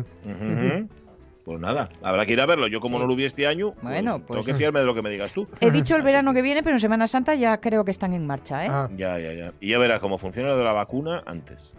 Pues 1.44 1.58
nada, 1.58 1.88
habrá 2.02 2.24
que 2.24 2.34
ir 2.34 2.40
a 2.40 2.46
verlo. 2.46 2.68
Yo 2.68 2.78
como 2.80 3.00
no 3.00 3.06
lo 3.06 3.16
vi 3.16 3.24
este 3.24 3.48
año, 3.48 3.72
pues 3.72 3.82
bueno, 3.82 4.20
pues, 4.20 4.28
tengo 4.28 4.44
que 4.44 4.54
fiarme 4.54 4.78
de 4.80 4.86
lo 4.86 4.94
que 4.94 5.02
me 5.02 5.10
digas 5.10 5.32
tú. 5.32 5.48
He 5.60 5.72
dicho 5.72 5.96
el 5.96 6.02
verano 6.02 6.32
que 6.32 6.40
viene, 6.40 6.62
pero 6.62 6.76
en 6.76 6.80
Semana 6.80 7.08
Santa 7.08 7.34
ya 7.34 7.60
creo 7.60 7.84
que 7.84 7.90
están 7.90 8.12
en 8.12 8.24
marcha, 8.26 8.64
¿eh? 8.64 8.68
Ah. 8.70 8.88
Ya, 8.96 9.18
ya, 9.18 9.32
ya. 9.32 9.52
Y 9.60 9.70
ya 9.70 9.78
verás 9.78 9.98
cómo 9.98 10.18
funciona 10.18 10.50
lo 10.50 10.56
de 10.56 10.62
la 10.64 10.72
vacuna 10.72 11.24
antes. 11.26 11.74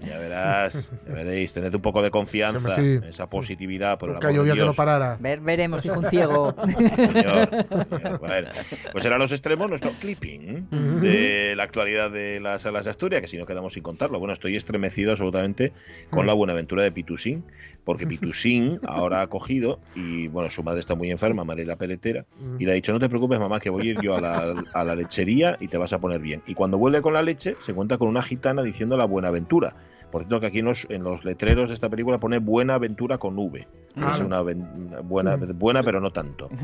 ya 0.00 0.18
verás, 0.18 0.90
ya 1.06 1.12
veréis, 1.12 1.52
tened 1.52 1.72
un 1.72 1.82
poco 1.82 2.02
de 2.02 2.10
confianza, 2.10 2.80
esa 2.80 3.30
positividad 3.30 3.96
por 3.98 4.18
de 4.18 4.32
Dios. 4.32 4.56
que 4.56 4.64
no 4.64 4.72
parara. 4.72 5.16
Ver, 5.20 5.38
veremos, 5.40 5.82
dijo 5.82 6.00
un 6.00 6.06
ciego. 6.06 6.54
pues 8.92 9.04
eran 9.04 9.20
los 9.20 9.30
extremos 9.30 9.68
nuestro 9.68 9.92
clipping 10.00 10.68
de 11.00 11.54
la 11.56 11.62
actualidad 11.62 12.10
de 12.10 12.40
las 12.40 12.62
salas 12.62 12.86
de 12.86 12.90
Asturias, 12.90 13.22
que 13.22 13.28
si 13.28 13.38
no 13.38 13.46
quedamos 13.46 13.74
sin 13.74 13.84
contarlo. 13.84 14.18
Bueno, 14.18 14.32
estoy 14.32 14.56
estremecido 14.56 15.12
absolutamente 15.12 15.72
con 16.10 16.26
la 16.26 16.32
buenaventura 16.32 16.82
de 16.82 16.90
Pitusín, 16.90 17.44
porque 17.84 18.15
Pitusín 18.18 18.80
ahora 18.86 19.22
ha 19.22 19.26
cogido 19.26 19.80
y, 19.94 20.28
bueno, 20.28 20.48
su 20.48 20.62
madre 20.62 20.80
está 20.80 20.94
muy 20.94 21.10
enferma, 21.10 21.44
Mariela 21.44 21.76
Peletera, 21.76 22.24
y 22.58 22.64
le 22.64 22.72
ha 22.72 22.74
dicho, 22.74 22.92
no 22.92 22.98
te 22.98 23.08
preocupes, 23.08 23.38
mamá, 23.38 23.60
que 23.60 23.70
voy 23.70 23.88
a 23.88 23.90
ir 23.90 24.00
yo 24.02 24.14
a 24.14 24.20
la, 24.20 24.64
a 24.72 24.84
la 24.84 24.94
lechería 24.94 25.56
y 25.60 25.68
te 25.68 25.78
vas 25.78 25.92
a 25.92 25.98
poner 25.98 26.20
bien. 26.20 26.42
Y 26.46 26.54
cuando 26.54 26.78
vuelve 26.78 27.02
con 27.02 27.14
la 27.14 27.22
leche, 27.22 27.56
se 27.58 27.74
cuenta 27.74 27.98
con 27.98 28.08
una 28.08 28.22
gitana 28.22 28.62
diciendo 28.62 28.96
la 28.96 29.04
buenaventura. 29.04 29.74
Por 30.10 30.22
cierto, 30.22 30.40
que 30.40 30.46
aquí 30.46 30.60
en 30.60 30.66
los, 30.66 30.86
en 30.88 31.02
los 31.02 31.24
letreros 31.24 31.68
de 31.68 31.74
esta 31.74 31.88
película 31.88 32.18
pone 32.18 32.38
Buena 32.38 32.74
Aventura 32.74 33.18
con 33.18 33.36
V. 33.36 33.66
Es 34.10 34.20
una 34.20 34.40
buena, 34.40 35.36
buena, 35.52 35.82
pero 35.82 36.00
no 36.00 36.10
tanto. 36.12 36.48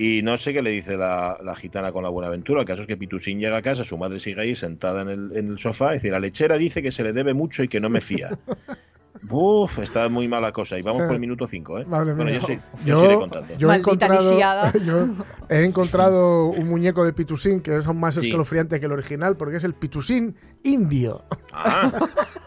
Y 0.00 0.22
no 0.22 0.38
sé 0.38 0.52
qué 0.52 0.62
le 0.62 0.70
dice 0.70 0.96
la, 0.96 1.38
la, 1.42 1.56
gitana 1.56 1.90
con 1.90 2.04
la 2.04 2.08
buena 2.08 2.28
aventura. 2.28 2.60
El 2.60 2.66
caso 2.68 2.82
es 2.82 2.86
que 2.86 2.96
Pitusín 2.96 3.40
llega 3.40 3.56
a 3.56 3.62
casa, 3.62 3.82
su 3.82 3.98
madre 3.98 4.20
sigue 4.20 4.40
ahí 4.40 4.54
sentada 4.54 5.02
en 5.02 5.08
el, 5.08 5.36
en 5.36 5.48
el 5.48 5.58
sofá. 5.58 5.88
Es 5.88 5.94
decir, 5.94 6.12
la 6.12 6.20
lechera 6.20 6.56
dice 6.56 6.82
que 6.82 6.92
se 6.92 7.02
le 7.02 7.12
debe 7.12 7.34
mucho 7.34 7.64
y 7.64 7.68
que 7.68 7.80
no 7.80 7.90
me 7.90 8.00
fía. 8.00 8.38
Uf, 9.30 9.78
está 9.78 10.08
muy 10.08 10.28
mala 10.28 10.52
cosa. 10.52 10.78
Y 10.78 10.82
vamos 10.82 11.04
por 11.04 11.14
el 11.14 11.20
minuto 11.20 11.46
5, 11.46 11.78
¿eh? 11.78 11.84
bueno, 11.84 12.30
yo, 12.30 12.40
sí, 12.42 12.58
yo, 12.84 13.10
yo 13.10 13.20
contando. 13.20 13.54
Yo 13.56 13.72
he, 13.72 13.76
encontrado, 13.76 14.72
yo 14.84 15.08
he 15.48 15.64
encontrado 15.64 16.46
un 16.46 16.68
muñeco 16.68 17.04
de 17.04 17.12
Pitusín 17.12 17.60
que 17.60 17.76
es 17.76 17.86
aún 17.86 18.00
más 18.00 18.16
escalofriante 18.16 18.80
que 18.80 18.86
el 18.86 18.92
original, 18.92 19.36
porque 19.36 19.56
es 19.56 19.64
el 19.64 19.74
Pitusín 19.74 20.36
indio. 20.62 21.24
Ah. 21.52 21.90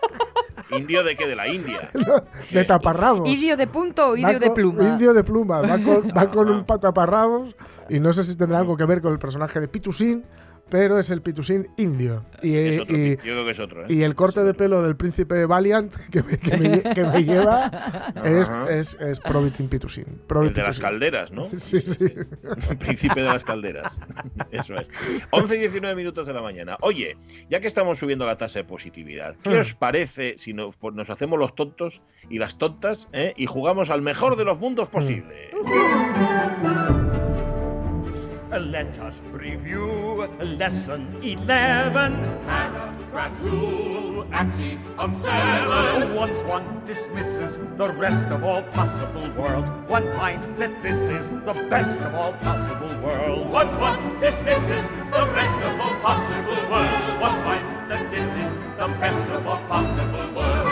¿Indio 0.71 1.03
de 1.03 1.15
qué? 1.15 1.27
¿De 1.27 1.35
la 1.35 1.47
India? 1.47 1.89
de 2.51 2.63
taparrabos. 2.63 3.29
¿Indio 3.29 3.57
de 3.57 3.67
punto 3.67 4.09
o 4.09 4.17
indio 4.17 4.39
de 4.39 4.51
pluma? 4.51 4.87
Indio 4.87 5.13
de 5.13 5.23
pluma. 5.23 5.61
Va 5.61 5.77
con, 5.79 6.09
va 6.15 6.29
con 6.29 6.49
un 6.49 6.65
taparrabos 6.65 7.55
y 7.89 7.99
no 7.99 8.13
sé 8.13 8.23
si 8.23 8.35
tendrá 8.35 8.59
algo 8.59 8.77
que 8.77 8.85
ver 8.85 9.01
con 9.01 9.11
el 9.11 9.19
personaje 9.19 9.59
de 9.59 9.67
Pitusín, 9.67 10.23
pero 10.71 10.97
es 10.97 11.09
el 11.09 11.21
Pitusín 11.21 11.67
indio. 11.77 12.25
Y, 12.41 12.71
yo 12.71 12.85
creo 12.85 13.45
que 13.45 13.51
es 13.51 13.59
otro. 13.59 13.83
¿eh? 13.83 13.87
Y 13.89 14.03
el 14.03 14.15
corte 14.15 14.41
de 14.43 14.53
pelo 14.53 14.81
del 14.81 14.95
príncipe 14.95 15.45
Valiant 15.45 15.93
que 16.09 16.23
me, 16.23 16.39
que 16.39 17.03
me, 17.03 17.23
lleva 17.25 18.13
es, 18.23 18.49
es, 18.69 18.97
es 19.01 19.19
Provitin 19.19 19.67
Pitusín. 19.67 20.21
el 20.29 20.53
de 20.53 20.63
las 20.63 20.79
calderas, 20.79 21.31
¿no? 21.31 21.49
Sí, 21.57 21.81
sí. 21.81 21.97
El 22.69 22.77
príncipe 22.77 23.21
de 23.21 23.27
las 23.27 23.43
calderas. 23.43 23.99
Eso 24.51 24.75
es. 24.77 24.89
11 25.31 25.57
y 25.57 25.59
19 25.59 25.95
minutos 25.95 26.25
de 26.25 26.33
la 26.33 26.41
mañana. 26.41 26.77
Oye, 26.79 27.17
ya 27.49 27.59
que 27.59 27.67
estamos 27.67 27.99
subiendo 27.99 28.25
la 28.25 28.37
tasa 28.37 28.59
de 28.59 28.65
positividad, 28.65 29.35
¿qué 29.43 29.59
os 29.59 29.73
parece 29.73 30.35
si 30.37 30.53
nos, 30.53 30.77
pues 30.77 30.95
nos 30.95 31.09
hacemos 31.09 31.37
los 31.37 31.53
tontos 31.53 32.01
y 32.29 32.39
las 32.39 32.57
tontas 32.57 33.09
eh, 33.11 33.33
y 33.35 33.45
jugamos 33.45 33.89
al 33.89 34.01
mejor 34.01 34.37
de 34.37 34.45
los 34.45 34.57
mundos 34.57 34.89
posible? 34.89 35.51
Let 38.51 38.99
us 38.99 39.21
review 39.31 40.27
lesson 40.41 41.15
11. 41.23 41.47
Paragraph 42.43 43.41
2, 43.41 44.27
axiom 44.33 45.15
7. 45.15 46.13
Once 46.13 46.43
one 46.43 46.81
dismisses 46.83 47.57
the 47.77 47.93
rest 47.93 48.25
of 48.25 48.43
all 48.43 48.61
possible 48.63 49.31
worlds, 49.37 49.69
one 49.87 50.03
finds 50.19 50.45
that 50.59 50.81
this 50.81 50.99
is 51.07 51.29
the 51.45 51.53
best 51.69 51.97
of 51.99 52.13
all 52.13 52.33
possible 52.33 52.93
worlds. 52.99 53.49
Once 53.53 53.71
one 53.75 54.19
dismisses 54.19 54.89
the 54.89 55.25
rest 55.31 55.57
of 55.63 55.79
all 55.79 55.95
possible 56.01 56.69
worlds, 56.69 57.21
one 57.23 57.43
finds 57.47 57.71
that 57.87 58.11
this 58.11 58.35
is 58.35 58.70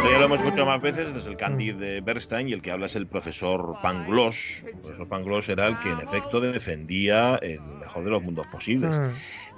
Ya 0.03 0.17
lo 0.17 0.25
hemos 0.25 0.39
escuchado 0.39 0.65
más 0.65 0.81
veces 0.81 1.13
desde 1.13 1.29
el 1.29 1.37
Candid 1.37 1.75
de 1.75 2.01
Bernstein 2.01 2.49
y 2.49 2.53
el 2.53 2.61
que 2.63 2.71
habla 2.71 2.87
es 2.87 2.95
el 2.95 3.05
profesor 3.05 3.77
Pangloss. 3.83 4.63
El 4.65 4.77
profesor 4.77 5.07
Pangloss 5.07 5.49
era 5.49 5.67
el 5.67 5.77
que 5.79 5.91
en 5.91 5.99
efecto 5.99 6.41
defendía 6.41 7.35
el 7.41 7.61
mejor 7.61 8.03
de 8.03 8.09
los 8.09 8.23
mundos 8.23 8.47
posibles. 8.47 8.97
Mm. 8.97 9.09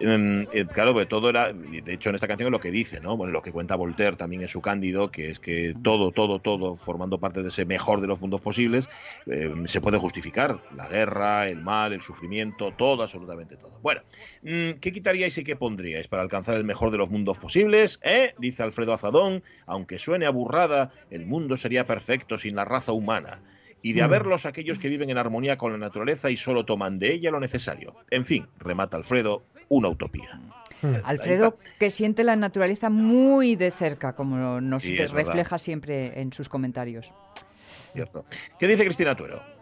Em, 0.02 0.48
eh, 0.52 0.66
claro, 0.66 0.94
pues 0.94 1.08
todo 1.08 1.30
era, 1.30 1.54
de 1.54 1.94
hecho 1.94 2.10
en 2.10 2.16
esta 2.16 2.28
canción 2.28 2.48
es 2.48 2.52
lo 2.52 2.60
que 2.60 2.72
dice, 2.72 3.02
¿no? 3.02 3.16
Bueno, 3.18 3.32
lo 3.32 3.42
que 3.42 3.52
cuenta 3.52 3.76
Voltaire 3.76 4.16
también 4.16 4.42
en 4.42 4.48
su 4.48 4.60
Cándido, 4.60 5.12
que 5.12 5.30
es 5.30 5.40
que 5.40 5.76
todo, 5.84 6.12
todo, 6.12 6.40
todo, 6.40 6.76
formando 6.76 7.20
parte 7.20 7.44
de 7.44 7.50
ese 7.50 7.66
mejor 7.66 8.02
de 8.02 8.08
los 8.08 8.20
mundos 8.20 8.42
posibles, 8.42 8.90
em, 9.28 9.68
se 9.68 9.80
puede 9.80 9.98
justificar. 9.98 10.60
La 10.76 10.88
guerra, 10.88 11.48
el 11.48 11.62
mal, 11.62 11.94
el 11.94 12.02
sufrimiento, 12.02 12.74
todo, 12.76 13.04
absolutamente 13.04 13.58
todo. 13.58 13.80
Bueno, 13.82 14.02
mm, 14.42 14.80
¿qué 14.82 14.92
quitaríais 14.92 15.38
y 15.38 15.44
qué 15.44 15.56
pondríais 15.56 16.08
para 16.08 16.24
alcanzar 16.24 16.58
el 16.58 16.64
mejor 16.64 16.90
de 16.92 16.98
los 16.98 17.12
mundos 17.12 17.38
posibles? 17.38 18.00
¿Eh? 18.02 18.34
Dice 18.42 18.64
Alfredo 18.64 18.94
Azadón, 18.94 19.44
aunque 19.66 20.00
suene 20.00 20.26
aburrada, 20.26 20.92
el 21.10 21.26
mundo 21.26 21.56
sería 21.56 21.86
perfecto 21.86 22.38
sin 22.38 22.56
la 22.56 22.66
raza 22.66 22.92
humana 22.92 23.42
y 23.82 23.94
de 23.94 24.02
mm. 24.02 24.06
haberlos 24.06 24.46
aquellos 24.46 24.80
que 24.80 24.90
viven 24.90 25.10
en 25.10 25.18
armonía 25.18 25.58
con 25.58 25.72
la 25.72 25.78
naturaleza 25.78 26.30
y 26.30 26.38
solo 26.38 26.66
toman 26.66 27.00
de 27.00 27.14
ella 27.14 27.32
lo 27.32 27.40
necesario. 27.40 27.96
En 28.10 28.26
fin, 28.26 28.48
remata 28.58 28.98
Alfredo, 28.98 29.44
una 29.70 29.90
utopía. 29.90 30.40
Mm. 30.82 30.96
Alfredo, 31.04 31.58
que 31.80 31.90
siente 31.90 32.24
la 32.24 32.36
naturaleza 32.36 32.90
muy 32.90 33.56
de 33.56 33.72
cerca, 33.72 34.14
como 34.14 34.60
nos 34.60 34.84
refleja 34.84 35.58
siempre 35.58 36.20
en 36.20 36.34
sus 36.34 36.50
comentarios. 36.50 37.14
Cierto. 37.94 38.26
¿Qué 38.60 38.68
dice 38.68 38.86
Cristina 38.86 39.16
Tuero? 39.16 39.61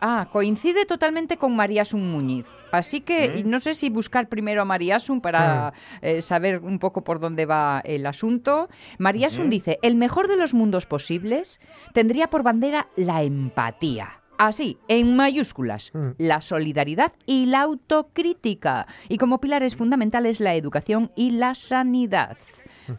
Ah, 0.00 0.28
coincide 0.32 0.86
totalmente 0.86 1.36
con 1.36 1.56
María 1.56 1.84
Sun 1.84 2.10
Muñiz. 2.10 2.46
Así 2.72 3.00
que 3.00 3.44
mm. 3.44 3.48
no 3.48 3.60
sé 3.60 3.74
si 3.74 3.88
buscar 3.88 4.28
primero 4.28 4.62
a 4.62 4.64
María 4.64 4.98
Sun 4.98 5.20
para 5.20 5.72
eh, 6.02 6.20
saber 6.22 6.58
un 6.58 6.78
poco 6.78 7.04
por 7.04 7.20
dónde 7.20 7.46
va 7.46 7.80
el 7.84 8.04
asunto. 8.06 8.68
María 8.98 9.30
Sun 9.30 9.48
dice, 9.48 9.78
el 9.82 9.94
mejor 9.94 10.26
de 10.28 10.36
los 10.36 10.54
mundos 10.54 10.86
posibles 10.86 11.60
tendría 11.92 12.28
por 12.28 12.42
bandera 12.42 12.88
la 12.96 13.22
empatía. 13.22 14.20
Así, 14.38 14.78
en 14.88 15.14
mayúsculas, 15.14 15.92
mm. 15.94 16.10
la 16.18 16.40
solidaridad 16.40 17.12
y 17.26 17.46
la 17.46 17.60
autocrítica. 17.60 18.86
Y 19.08 19.18
como 19.18 19.40
pilares 19.40 19.76
fundamentales 19.76 20.40
la 20.40 20.56
educación 20.56 21.12
y 21.14 21.30
la 21.30 21.54
sanidad. 21.54 22.36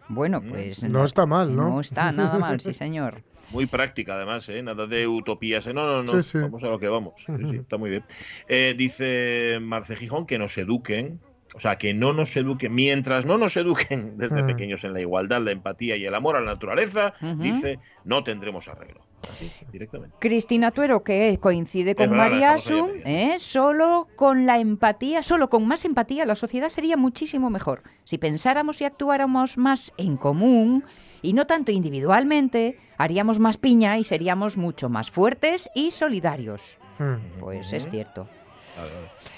Bueno, 0.07 0.39
mm. 0.41 0.49
pues... 0.49 0.83
No, 0.83 1.03
está 1.03 1.25
mal, 1.25 1.53
¿no? 1.53 1.69
No 1.69 1.81
está 1.81 2.11
nada 2.11 2.39
mal, 2.39 2.59
sí, 2.61 2.73
señor. 2.73 3.23
Muy 3.51 3.65
práctica, 3.65 4.15
además, 4.15 4.47
¿eh? 4.49 4.61
Nada 4.61 4.87
de 4.87 5.07
utopías. 5.07 5.67
¿eh? 5.67 5.73
No, 5.73 5.85
no, 5.85 6.03
no. 6.03 6.21
Vamos 6.41 6.63
a 6.63 6.67
lo 6.67 6.79
que 6.79 6.87
vamos. 6.87 7.13
Sí, 7.17 7.33
sí, 7.49 7.55
está 7.57 7.77
muy 7.77 7.89
bien. 7.89 8.03
Eh, 8.47 8.73
dice 8.77 9.59
Marce 9.61 9.95
Gijón 9.95 10.25
que 10.25 10.37
nos 10.37 10.57
eduquen. 10.57 11.19
O 11.53 11.59
sea, 11.59 11.77
que 11.77 11.93
no 11.93 12.11
nos 12.11 12.35
eduquen, 12.35 12.73
mientras 12.73 13.25
no 13.25 13.37
nos 13.37 13.55
eduquen 13.55 14.17
desde 14.17 14.43
mm. 14.43 14.47
pequeños 14.47 14.83
en 14.83 14.93
la 14.93 14.99
igualdad, 14.99 15.41
la 15.41 15.51
empatía 15.51 15.95
y 15.95 16.05
el 16.05 16.13
amor 16.13 16.35
a 16.35 16.41
la 16.41 16.47
naturaleza, 16.47 17.13
dice, 17.37 17.79
no 18.03 18.23
tendremos 18.25 18.67
arreglo. 18.67 19.05
Así, 19.31 19.49
directamente. 19.71 20.15
Cristina 20.19 20.71
Tuero, 20.71 21.03
que 21.03 21.39
coincide 21.41 21.95
con 21.95 22.11
María 22.11 22.57
Sun, 22.57 22.89
¿eh? 23.05 23.37
solo 23.39 24.07
con 24.17 24.45
la 24.45 24.59
empatía, 24.59 25.23
solo 25.23 25.49
con 25.49 25.65
más 25.65 25.85
empatía, 25.85 26.25
la 26.25 26.35
sociedad 26.35 26.67
sería 26.67 26.97
muchísimo 26.97 27.49
mejor. 27.49 27.83
Si 28.03 28.17
pensáramos 28.17 28.81
y 28.81 28.85
actuáramos 28.85 29.57
más 29.57 29.93
en 29.97 30.17
común, 30.17 30.83
y 31.25 31.33
no 31.33 31.47
tanto 31.47 31.71
individualmente, 31.71 32.77
haríamos 32.97 33.39
más 33.39 33.57
piña 33.57 33.97
y 33.97 34.03
seríamos 34.03 34.57
mucho 34.57 34.89
más 34.89 35.11
fuertes 35.11 35.69
y 35.75 35.91
solidarios. 35.91 36.79
Hmm. 36.99 37.39
Pues 37.39 37.73
es 37.73 37.89
cierto. 37.89 38.27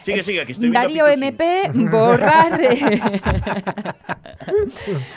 Sigue, 0.02 0.24
sigue, 0.24 0.42
aquí 0.42 0.54
estoy 0.54 0.72
Darío 0.72 1.08
MP, 1.08 1.70
borrar, 1.74 2.60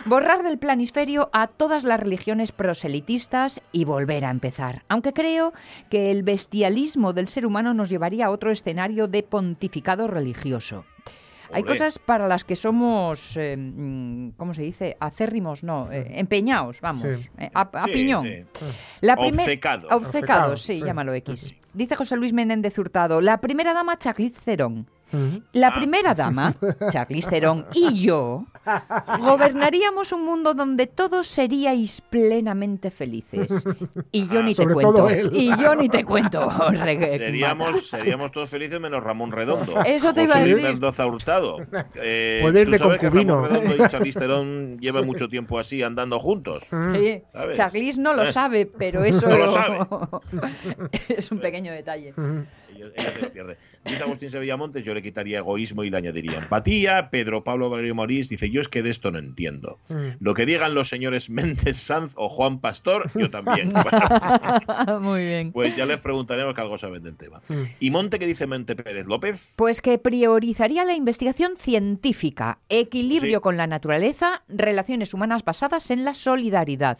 borrar 0.04 0.42
del 0.42 0.58
planisferio 0.58 1.30
a 1.32 1.46
todas 1.46 1.84
las 1.84 2.00
religiones 2.00 2.52
proselitistas 2.52 3.62
y 3.72 3.84
volver 3.84 4.24
a 4.24 4.30
empezar. 4.30 4.82
Aunque 4.88 5.12
creo 5.12 5.52
que 5.90 6.10
el 6.10 6.22
bestialismo 6.22 7.12
del 7.12 7.28
ser 7.28 7.46
humano 7.46 7.72
nos 7.72 7.88
llevaría 7.88 8.26
a 8.26 8.30
otro 8.30 8.50
escenario 8.50 9.06
de 9.06 9.22
pontificado 9.22 10.06
religioso. 10.06 10.84
Hay 11.52 11.62
cosas 11.62 11.98
para 11.98 12.28
las 12.28 12.44
que 12.44 12.56
somos, 12.56 13.36
eh, 13.36 13.56
mm, 13.56 14.30
¿cómo 14.36 14.54
se 14.54 14.62
dice? 14.62 14.96
Acérrimos, 15.00 15.64
no, 15.64 15.90
eh, 15.90 16.06
empeñados, 16.18 16.80
vamos, 16.80 17.30
eh, 17.38 17.50
a, 17.52 17.70
piñón. 17.86 18.26
La 19.00 19.14
Obcecado. 19.14 19.88
Obcecado, 19.90 20.56
sí, 20.56 20.80
llámalo 20.80 21.14
X. 21.14 21.54
Dice 21.72 21.94
José 21.94 22.16
Luis 22.16 22.32
Menéndez 22.32 22.78
Hurtado, 22.78 23.20
la 23.20 23.40
primera 23.40 23.72
dama 23.72 23.96
Charlize 23.96 24.40
Theron 24.44 24.86
la 25.52 25.68
ah. 25.68 25.74
primera 25.74 26.14
dama, 26.14 26.54
Charlize 26.90 27.30
Theron, 27.30 27.66
y 27.74 28.00
yo 28.00 28.46
gobernaríamos 29.20 30.12
un 30.12 30.24
mundo 30.24 30.54
donde 30.54 30.86
todos 30.86 31.26
seríais 31.26 32.00
plenamente 32.00 32.90
felices. 32.90 33.64
Y 34.12 34.28
yo 34.28 34.42
ni 34.42 34.54
te 34.54 34.66
cuento. 34.66 35.08
Y 35.32 35.48
yo 35.56 35.74
ni 35.74 35.88
te 35.88 36.04
cuento. 36.04 36.48
seríamos, 36.72 37.88
seríamos 37.88 38.32
todos 38.32 38.50
felices 38.50 38.80
menos 38.80 39.02
Ramón 39.02 39.30
Redondo. 39.32 39.82
Eso 39.84 40.12
te 40.12 40.24
iba 40.24 40.36
a 40.36 40.40
decir. 40.40 40.62
Mendoza 40.62 41.06
Hurtado. 41.06 41.58
Eh, 41.94 42.40
Poder 42.42 42.68
de 42.68 42.78
concubino. 42.78 43.46
Ramón 43.46 43.62
Redondo 43.62 43.84
y 43.84 43.88
Charlize 43.88 44.18
Theron 44.18 44.78
llevan 44.78 45.06
mucho 45.06 45.28
tiempo 45.28 45.58
así 45.58 45.82
andando 45.82 46.18
juntos. 46.18 46.64
Sí. 46.94 47.22
Charlize 47.52 48.00
no 48.00 48.14
lo 48.14 48.26
sabe, 48.26 48.66
pero 48.66 49.04
eso 49.04 49.28
no 49.28 49.38
lo 49.38 49.48
sabe. 49.48 49.78
es 51.08 51.30
un 51.30 51.38
pequeño 51.38 51.72
detalle. 51.72 52.14
Ella 52.96 53.12
se 53.12 53.30
pierde. 53.30 53.56
Dice 53.84 54.02
Agustín 54.02 54.30
Sevilla 54.30 54.56
Montes, 54.56 54.84
yo 54.84 54.94
le 54.94 55.02
quitaría 55.02 55.38
egoísmo 55.38 55.84
y 55.84 55.90
le 55.90 55.96
añadiría 55.96 56.38
empatía. 56.38 57.10
Pedro 57.10 57.44
Pablo 57.44 57.70
Valerio 57.70 57.94
Morís 57.94 58.28
dice, 58.28 58.50
yo 58.50 58.60
es 58.60 58.68
que 58.68 58.82
de 58.82 58.90
esto 58.90 59.10
no 59.10 59.18
entiendo. 59.18 59.78
Mm. 59.88 60.08
Lo 60.20 60.34
que 60.34 60.46
digan 60.46 60.74
los 60.74 60.88
señores 60.88 61.30
Méndez 61.30 61.76
Sanz 61.76 62.12
o 62.16 62.28
Juan 62.28 62.60
Pastor, 62.60 63.10
yo 63.14 63.30
también. 63.30 63.72
Muy 65.00 65.24
bien. 65.24 65.52
Pues 65.52 65.76
ya 65.76 65.86
les 65.86 65.98
preguntaremos 65.98 66.54
que 66.54 66.60
algo 66.60 66.78
saben 66.78 67.02
del 67.02 67.16
tema. 67.16 67.42
Mm. 67.48 67.62
¿Y 67.80 67.90
Monte 67.90 68.18
qué 68.18 68.26
dice 68.26 68.46
Mente 68.46 68.76
Pérez 68.76 69.06
López? 69.06 69.54
Pues 69.56 69.80
que 69.80 69.98
priorizaría 69.98 70.84
la 70.84 70.94
investigación 70.94 71.56
científica, 71.58 72.58
equilibrio 72.68 73.40
con 73.40 73.56
la 73.56 73.66
naturaleza, 73.66 74.42
relaciones 74.48 75.14
humanas 75.14 75.44
basadas 75.44 75.90
en 75.90 76.04
la 76.04 76.14
solidaridad. 76.14 76.98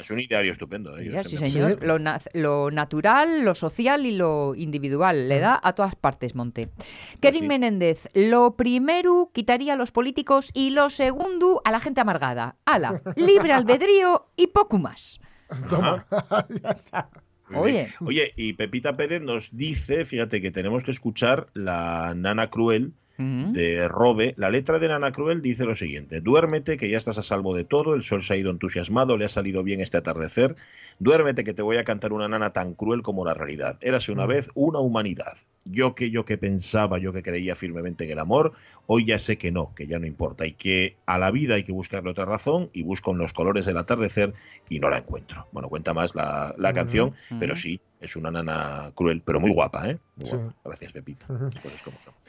Es 0.00 0.10
un 0.10 0.20
ideario 0.20 0.52
estupendo. 0.52 0.96
¿eh? 0.98 1.24
sí, 1.24 1.36
señor. 1.36 1.78
Lo, 1.82 2.70
natural, 2.70 3.44
lo 3.44 3.54
social 3.54 4.06
y 4.06 4.12
lo 4.12 4.54
individual. 4.54 5.28
Le 5.28 5.38
da 5.40 5.60
a 5.62 5.72
todas 5.74 5.94
partes, 5.94 6.34
Monte. 6.34 6.68
Pues 6.68 6.88
Kevin 7.20 7.48
Menéndez, 7.48 8.08
lo 8.14 8.56
primero 8.56 9.30
quitaría 9.32 9.74
a 9.74 9.76
los 9.76 9.92
políticos 9.92 10.50
y 10.54 10.70
lo 10.70 10.90
segundo 10.90 11.62
a 11.64 11.70
la 11.70 11.80
gente 11.80 12.00
amargada. 12.00 12.56
Ala, 12.64 13.02
libre 13.16 13.52
albedrío 13.52 14.26
y 14.36 14.48
poco 14.48 14.78
más. 14.78 15.20
Toma, 15.68 16.06
ya 16.62 16.70
está. 16.70 17.10
Oye. 17.54 17.92
Oye, 18.00 18.32
y 18.36 18.54
Pepita 18.54 18.96
Pérez 18.96 19.20
nos 19.20 19.54
dice, 19.56 20.04
fíjate 20.04 20.40
que 20.40 20.50
tenemos 20.50 20.84
que 20.84 20.90
escuchar 20.90 21.48
la 21.52 22.14
nana 22.16 22.48
cruel 22.48 22.94
de 23.18 23.88
Robe. 23.88 24.34
La 24.36 24.50
letra 24.50 24.78
de 24.78 24.88
Nana 24.88 25.12
Cruel 25.12 25.42
dice 25.42 25.64
lo 25.64 25.74
siguiente: 25.74 26.20
Duérmete, 26.20 26.76
que 26.76 26.88
ya 26.88 26.98
estás 26.98 27.18
a 27.18 27.22
salvo 27.22 27.54
de 27.54 27.64
todo, 27.64 27.94
el 27.94 28.02
sol 28.02 28.22
se 28.22 28.34
ha 28.34 28.36
ido 28.36 28.50
entusiasmado, 28.50 29.16
le 29.16 29.24
ha 29.24 29.28
salido 29.28 29.62
bien 29.62 29.80
este 29.80 29.98
atardecer. 29.98 30.56
Duérmete, 30.98 31.44
que 31.44 31.54
te 31.54 31.62
voy 31.62 31.78
a 31.78 31.84
cantar 31.84 32.12
una 32.12 32.28
nana 32.28 32.52
tan 32.52 32.74
cruel 32.74 33.02
como 33.02 33.24
la 33.24 33.34
realidad. 33.34 33.78
Érase 33.80 34.12
una 34.12 34.26
vez 34.26 34.50
una 34.54 34.78
humanidad. 34.78 35.36
Yo 35.64 35.94
que 35.94 36.10
yo 36.10 36.24
que 36.24 36.38
pensaba, 36.38 36.98
yo 36.98 37.12
que 37.12 37.22
creía 37.22 37.54
firmemente 37.54 38.04
en 38.04 38.10
el 38.10 38.18
amor, 38.18 38.52
hoy 38.86 39.04
ya 39.06 39.18
sé 39.18 39.38
que 39.38 39.52
no, 39.52 39.74
que 39.74 39.86
ya 39.86 39.98
no 39.98 40.06
importa 40.06 40.46
y 40.46 40.52
que 40.52 40.96
a 41.06 41.18
la 41.18 41.30
vida 41.30 41.54
hay 41.54 41.62
que 41.62 41.72
buscarle 41.72 42.10
otra 42.10 42.24
razón 42.24 42.70
y 42.72 42.82
busco 42.82 43.12
en 43.12 43.18
los 43.18 43.32
colores 43.32 43.66
del 43.66 43.76
atardecer 43.76 44.34
y 44.68 44.80
no 44.80 44.90
la 44.90 44.98
encuentro. 44.98 45.46
Bueno, 45.52 45.68
cuenta 45.68 45.94
más 45.94 46.14
la, 46.14 46.72
canción, 46.72 47.14
pero 47.38 47.54
sí, 47.54 47.80
es 48.02 48.16
una 48.16 48.30
nana 48.30 48.90
cruel, 48.94 49.22
pero 49.24 49.38
muy 49.40 49.52
guapa, 49.52 49.88
¿eh? 49.88 49.98
Gracias, 50.64 50.92
Pepita. 50.92 51.26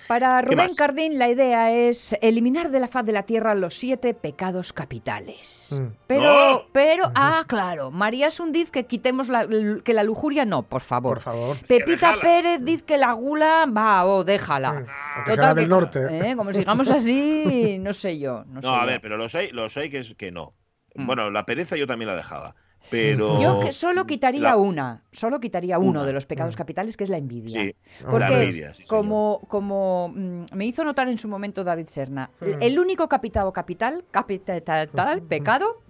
Para 0.08 0.42
Rubén 0.42 0.76
Cardín, 0.76 1.18
la 1.18 1.30
idea 1.30 1.72
es 1.72 2.16
eliminar 2.22 2.70
de 2.70 2.80
la 2.80 2.88
faz 2.88 3.04
de 3.06 3.12
la 3.12 3.24
tierra 3.24 3.56
los 3.56 3.74
siete 3.74 4.14
pecados 4.14 4.72
capitales. 4.72 5.76
Mm. 5.78 5.88
Pero, 6.06 6.68
pero, 6.72 7.12
ah, 7.16 7.44
claro, 7.48 7.90
María 7.90 8.30
Sundiz 8.30 8.70
que 8.70 8.86
quitemos 8.86 9.30
la, 9.30 9.48
que 9.84 9.94
la 9.94 10.04
lujuria, 10.04 10.46
no, 10.46 10.62
por 10.62 10.82
favor. 10.82 11.16
Por 11.16 11.24
favor. 11.24 11.58
Pepita 11.68 12.18
Pérez 12.22 12.60
dice 12.62 12.86
que 12.86 12.98
la 13.00 13.14
gula, 13.14 13.66
va, 13.66 14.06
o 14.06 14.18
oh, 14.18 14.24
déjala. 14.24 14.74
Mm. 14.74 15.30
Total, 15.30 15.56
del 15.56 15.70
norte. 15.70 16.00
¿eh? 16.12 16.36
Como 16.36 16.54
sigamos 16.54 16.90
así, 16.92 17.78
no 17.80 17.94
sé 17.94 18.20
yo. 18.20 18.46
No, 18.46 18.76
a 18.76 18.86
ver, 18.86 19.02
pero 19.02 19.18
los 19.18 19.34
hay, 19.34 19.50
los 19.52 19.76
hay 19.76 19.90
que, 19.90 20.00
es, 20.00 20.14
que 20.14 20.32
no. 20.32 20.54
Mm. 20.94 21.08
Bueno, 21.08 21.32
la 21.32 21.46
pereza 21.48 21.76
yo 21.76 21.88
también 21.88 22.10
la 22.10 22.16
dejaba. 22.16 22.56
Pero 22.90 23.42
yo 23.42 23.60
que 23.60 23.72
solo 23.72 24.06
quitaría 24.06 24.56
una, 24.56 25.04
solo 25.12 25.40
quitaría 25.40 25.80
uno 25.80 26.04
de 26.04 26.14
los 26.14 26.26
pecados 26.26 26.56
mm. 26.56 26.58
capitales, 26.58 26.98
que 26.98 27.04
es 27.04 27.10
la 27.10 27.18
envidia. 27.18 27.62
Sí, 27.62 27.76
Porque 28.10 28.72
como, 28.88 29.42
como 29.48 30.14
mm, 30.16 30.46
me 30.54 30.66
hizo 30.66 30.84
notar 30.84 31.08
en 31.08 31.18
su 31.18 31.28
momento 31.28 31.64
David 31.64 31.88
Serna, 31.88 32.30
mm. 32.40 32.62
el 32.62 32.80
único 32.80 33.08
capitado 33.08 33.52
capital, 33.52 34.04
capital, 34.12 35.22
pecado, 35.28 35.82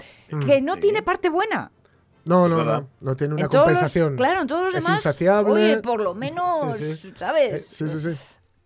que 0.46 0.62
no 0.62 0.78
tiene 0.78 1.02
parte 1.02 1.30
buena. 1.30 1.72
No, 2.26 2.48
no, 2.48 2.64
no, 2.64 2.90
no 3.02 3.16
tiene 3.18 3.34
una 3.34 3.50
compensación. 3.50 4.16
claro, 4.16 4.42
en 4.42 4.48
todos 4.48 4.64
los 4.66 4.74
demás. 4.74 5.00
Insaciable. 5.00 5.54
Oye, 5.54 5.78
por 5.78 6.00
lo 6.00 6.14
menos, 6.14 6.78
¿sabes? 7.16 7.68
Sí, 7.68 7.88
sí, 7.88 8.00
sí. 8.00 8.18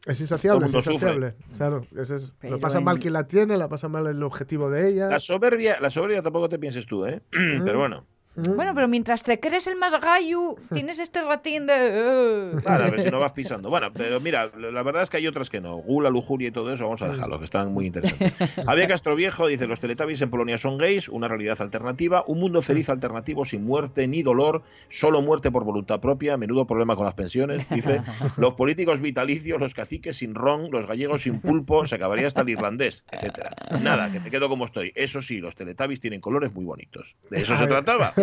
Es 0.07 0.21
insaciable, 0.21 0.67
es 0.67 0.73
insaciable. 0.73 1.35
Claro, 1.57 1.85
es, 1.97 2.33
lo 2.41 2.59
pasa 2.59 2.79
mal 2.79 2.97
quien 2.97 3.13
la 3.13 3.27
tiene, 3.27 3.57
la 3.57 3.67
pasa 3.67 3.89
mal 3.89 4.07
el 4.07 4.23
objetivo 4.23 4.69
de 4.69 4.89
ella. 4.89 5.09
La 5.09 5.19
soberbia, 5.19 5.79
la 5.81 5.89
soberbia 5.89 6.21
tampoco 6.21 6.47
te 6.47 6.57
pienses 6.57 6.85
tú, 6.85 7.05
¿eh? 7.05 7.21
Pero 7.31 7.79
bueno. 7.79 8.05
Bueno, 8.37 8.73
pero 8.75 8.87
mientras 8.87 9.23
te 9.23 9.39
crees 9.39 9.65
el 9.65 9.77
más 9.77 9.99
gallo, 9.99 10.55
tienes 10.73 10.99
este 10.99 11.23
ratín 11.23 11.65
de... 11.65 12.53
Claro, 12.61 12.83
a 12.83 12.89
ver 12.91 13.01
si 13.01 13.09
no 13.09 13.19
vas 13.19 13.33
pisando. 13.37 13.69
Bueno, 13.69 13.91
pero 13.91 14.19
mira, 14.19 14.47
la 14.55 14.83
verdad 14.83 15.01
es 15.01 15.09
que 15.09 15.17
hay 15.17 15.27
otras 15.27 15.49
que 15.49 15.59
no. 15.59 15.77
Gula, 15.77 16.11
lujuria 16.11 16.49
y 16.49 16.51
todo 16.51 16.71
eso, 16.71 16.83
vamos 16.83 17.01
a 17.01 17.09
dejarlo, 17.09 17.39
que 17.39 17.45
están 17.45 17.73
muy 17.73 17.87
interesantes. 17.87 18.33
Javier 18.65 18.87
Castro 18.87 19.15
Viejo 19.15 19.47
dice, 19.47 19.65
los 19.65 19.79
Teletubbies 19.79 20.21
en 20.21 20.29
Polonia 20.29 20.57
son 20.59 20.77
gays, 20.77 21.09
una 21.09 21.27
realidad 21.27 21.59
alternativa, 21.61 22.23
un 22.27 22.39
mundo 22.39 22.61
feliz 22.61 22.89
alternativo 22.89 23.43
sin 23.43 23.63
muerte 23.63 24.07
ni 24.07 24.21
dolor, 24.21 24.61
solo 24.87 25.23
muerte 25.23 25.49
por 25.49 25.63
voluntad 25.63 25.99
propia, 25.99 26.37
menudo 26.37 26.67
problema 26.67 26.95
con 26.95 27.05
las 27.05 27.15
pensiones. 27.15 27.67
Dice, 27.69 28.03
los 28.37 28.53
políticos 28.53 29.01
vitalicios, 29.01 29.59
los 29.59 29.73
caciques 29.73 30.17
sin 30.17 30.35
ron, 30.35 30.69
los 30.71 30.85
gallegos 30.85 31.23
sin 31.23 31.41
pulpo, 31.41 31.87
se 31.87 31.95
acabaría 31.95 32.27
hasta 32.27 32.41
el 32.41 32.49
irlandés, 32.49 33.03
etcétera. 33.11 33.55
Nada, 33.81 34.11
que 34.11 34.19
me 34.19 34.29
quedo 34.29 34.47
como 34.47 34.65
estoy. 34.65 34.91
Eso 34.95 35.21
sí, 35.21 35.39
los 35.39 35.55
Teletubbies 35.55 35.99
tienen 35.99 36.21
colores 36.21 36.53
muy 36.53 36.65
bonitos. 36.65 37.17
De 37.31 37.41
eso 37.41 37.55
se 37.55 37.65
trataba. 37.65 38.13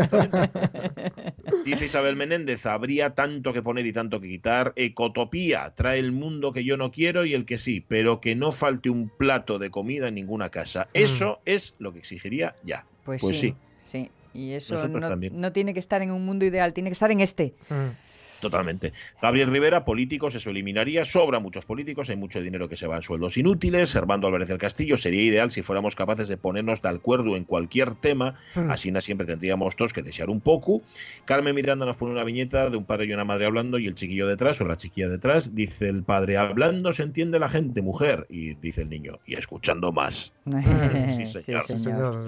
Dice 1.64 1.87
Isabel 1.87 2.16
Menéndez, 2.16 2.66
habría 2.66 3.14
tanto 3.14 3.52
que 3.52 3.62
poner 3.62 3.87
y 3.87 3.92
tanto 3.92 4.20
que 4.20 4.28
quitar. 4.28 4.73
Ecotopía, 4.76 5.73
trae 5.75 5.99
el 5.99 6.12
mundo 6.12 6.52
que 6.52 6.64
yo 6.64 6.76
no 6.76 6.90
quiero 6.90 7.25
y 7.25 7.34
el 7.34 7.46
que 7.46 7.58
sí, 7.58 7.84
pero 7.87 8.20
que 8.20 8.34
no 8.34 8.52
falte 8.52 8.90
un 8.90 9.08
plato 9.08 9.58
de 9.58 9.71
comida 9.71 10.08
en 10.08 10.14
ninguna 10.14 10.50
casa. 10.50 10.84
Mm. 10.86 10.99
Eso 10.99 11.40
es 11.45 11.75
lo 11.78 11.93
que 11.93 12.00
exigiría 12.00 12.54
ya. 12.64 12.86
Pues, 13.04 13.23
pues 13.23 13.38
sí, 13.38 13.54
sí, 13.80 14.10
Y 14.32 14.52
eso 14.52 14.88
no, 14.88 15.50
tiene 15.50 15.75
que 15.75 15.80
estar 15.80 16.02
en 16.02 16.10
un 16.10 16.25
mundo 16.25 16.45
ideal, 16.45 16.73
tiene 16.73 16.90
que 16.90 16.95
estar 16.95 17.10
en 17.10 17.21
este. 17.21 17.54
Mm. 17.69 18.03
Totalmente. 18.40 18.92
Gabriel 19.23 19.50
Rivera, 19.50 19.84
políticos, 19.84 20.34
eso 20.34 20.50
eliminaría. 20.50 21.04
Sobra 21.04 21.38
muchos 21.40 21.64
políticos, 21.64 22.10
hay 22.10 22.16
mucho 22.16 22.40
dinero 22.40 22.68
que 22.68 22.76
se 22.76 22.86
va 22.86 22.97
en 22.97 23.02
sueldos 23.02 23.36
inútiles. 23.36 23.90
Servando 23.90 24.26
Álvarez 24.26 24.49
del 24.49 24.58
Castillo, 24.58 24.97
sería 24.97 25.23
ideal 25.23 25.50
si 25.50 25.62
fuéramos 25.62 25.97
capaces 25.97 26.28
de 26.28 26.36
ponernos 26.36 26.82
de 26.82 26.88
acuerdo 26.88 27.36
en 27.36 27.44
cualquier 27.44 27.94
tema. 27.94 28.38
Hmm. 28.54 28.70
Así 28.70 28.90
no 28.90 29.00
siempre 29.00 29.26
tendríamos 29.26 29.76
todos 29.76 29.92
que 29.92 30.02
desear 30.02 30.30
un 30.30 30.40
poco. 30.40 30.82
Carmen 31.25 31.54
Miranda 31.54 31.86
nos 31.86 31.97
pone 31.97 32.12
una 32.12 32.25
viñeta 32.25 32.70
de 32.70 32.76
un 32.76 32.84
padre 32.84 33.06
y 33.06 33.12
una 33.12 33.25
madre 33.25 33.47
hablando 33.47 33.78
y 33.78 33.86
el 33.86 33.94
chiquillo 33.94 34.26
detrás 34.26 34.60
o 34.60 34.64
la 34.66 34.76
chiquilla 34.76 35.08
detrás. 35.08 35.54
Dice 35.54 35.88
el 35.88 36.02
padre, 36.02 36.36
hablando 36.36 36.92
se 36.92 37.02
entiende 37.02 37.38
la 37.38 37.49
gente, 37.49 37.82
mujer. 37.82 38.26
Y 38.28 38.54
dice 38.54 38.82
el 38.82 38.90
niño, 38.90 39.18
y 39.26 39.34
escuchando 39.34 39.92
más. 39.92 40.32
sí, 41.08 41.26
señor. 41.26 41.62
Sí, 41.62 41.78
señor. 41.78 42.25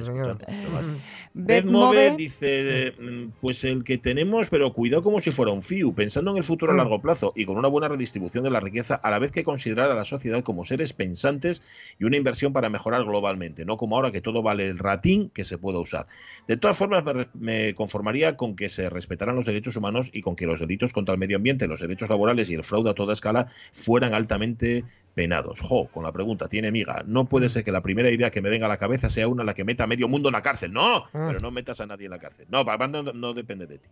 dice, 2.16 2.94
mm, 2.98 3.24
pues 3.40 3.64
el 3.64 3.84
que 3.84 3.98
tenemos, 3.98 4.48
pero 4.50 4.72
cuidado 4.72 5.02
como 5.02 5.20
si 5.20 5.30
fuera 5.30 5.52
un 5.52 5.62
FIU 5.62 5.94
pensando 5.96 6.30
en 6.30 6.37
el 6.37 6.44
futuro 6.44 6.70
a 6.70 6.74
mm. 6.74 6.78
largo 6.78 7.02
plazo 7.02 7.32
y 7.35 7.44
con 7.44 7.59
una 7.59 7.66
buena 7.66 7.88
redistribución 7.88 8.44
de 8.44 8.50
la 8.50 8.61
riqueza, 8.61 8.94
a 8.94 9.11
la 9.11 9.18
vez 9.18 9.32
que 9.32 9.42
considerar 9.42 9.90
a 9.90 9.94
la 9.94 10.04
sociedad 10.04 10.44
como 10.44 10.64
seres 10.64 10.92
pensantes 10.92 11.62
y 11.98 12.04
una 12.04 12.16
inversión 12.16 12.52
para 12.52 12.70
mejorar 12.70 13.04
globalmente, 13.04 13.64
no 13.64 13.76
como 13.76 13.96
ahora 13.96 14.12
que 14.12 14.20
todo 14.20 14.42
vale 14.42 14.66
el 14.66 14.78
ratín 14.78 15.30
que 15.30 15.44
se 15.44 15.59
pueda 15.59 15.80
usar. 15.80 16.06
De 16.46 16.56
todas 16.56 16.76
formas, 16.76 17.02
me, 17.35 17.74
conformaría 17.74 18.37
con 18.37 18.54
que 18.54 18.68
se 18.68 18.88
respetaran 18.88 19.35
los 19.35 19.46
derechos 19.46 19.74
humanos 19.74 20.11
y 20.12 20.20
con 20.20 20.37
que 20.37 20.46
los 20.46 20.61
delitos 20.61 20.92
contra 20.92 21.14
el 21.14 21.18
medio 21.18 21.38
ambiente, 21.38 21.66
los 21.66 21.80
derechos 21.80 22.09
laborales 22.09 22.48
y 22.50 22.54
el 22.54 22.62
fraude 22.62 22.90
a 22.90 22.94
toda 22.94 23.14
escala 23.14 23.48
fueran 23.72 24.14
altamente 24.14 24.85
penados. 25.16 25.61
Jo, 25.62 25.88
con 25.88 26.05
la 26.05 26.12
pregunta, 26.12 26.46
tiene 26.46 26.70
miga. 26.70 27.02
No 27.07 27.24
puede 27.24 27.48
ser 27.48 27.64
que 27.64 27.72
la 27.72 27.81
primera 27.81 28.11
idea 28.11 28.31
que 28.31 28.42
me 28.42 28.50
venga 28.50 28.66
a 28.66 28.68
la 28.68 28.76
cabeza 28.76 29.09
sea 29.09 29.26
una 29.29 29.44
la 29.44 29.55
que 29.55 29.64
meta 29.64 29.85
a 29.85 29.87
medio 29.87 30.09
mundo 30.09 30.29
en 30.29 30.35
la 30.35 30.42
cárcel. 30.42 30.74
No, 30.74 30.96
ah. 30.96 31.09
pero 31.11 31.38
no 31.40 31.50
metas 31.50 31.81
a 31.81 31.87
nadie 31.87 32.05
en 32.05 32.11
la 32.11 32.18
cárcel. 32.18 32.46
No, 32.50 32.66
para 32.66 32.87
no, 32.87 33.02
no 33.02 33.33
depende 33.33 33.66
de 33.66 33.79
ti. 33.79 33.88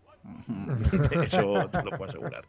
Eso 1.25 1.67
te 1.71 1.83
lo 1.83 1.97
puedo 1.97 2.05
asegurar. 2.05 2.45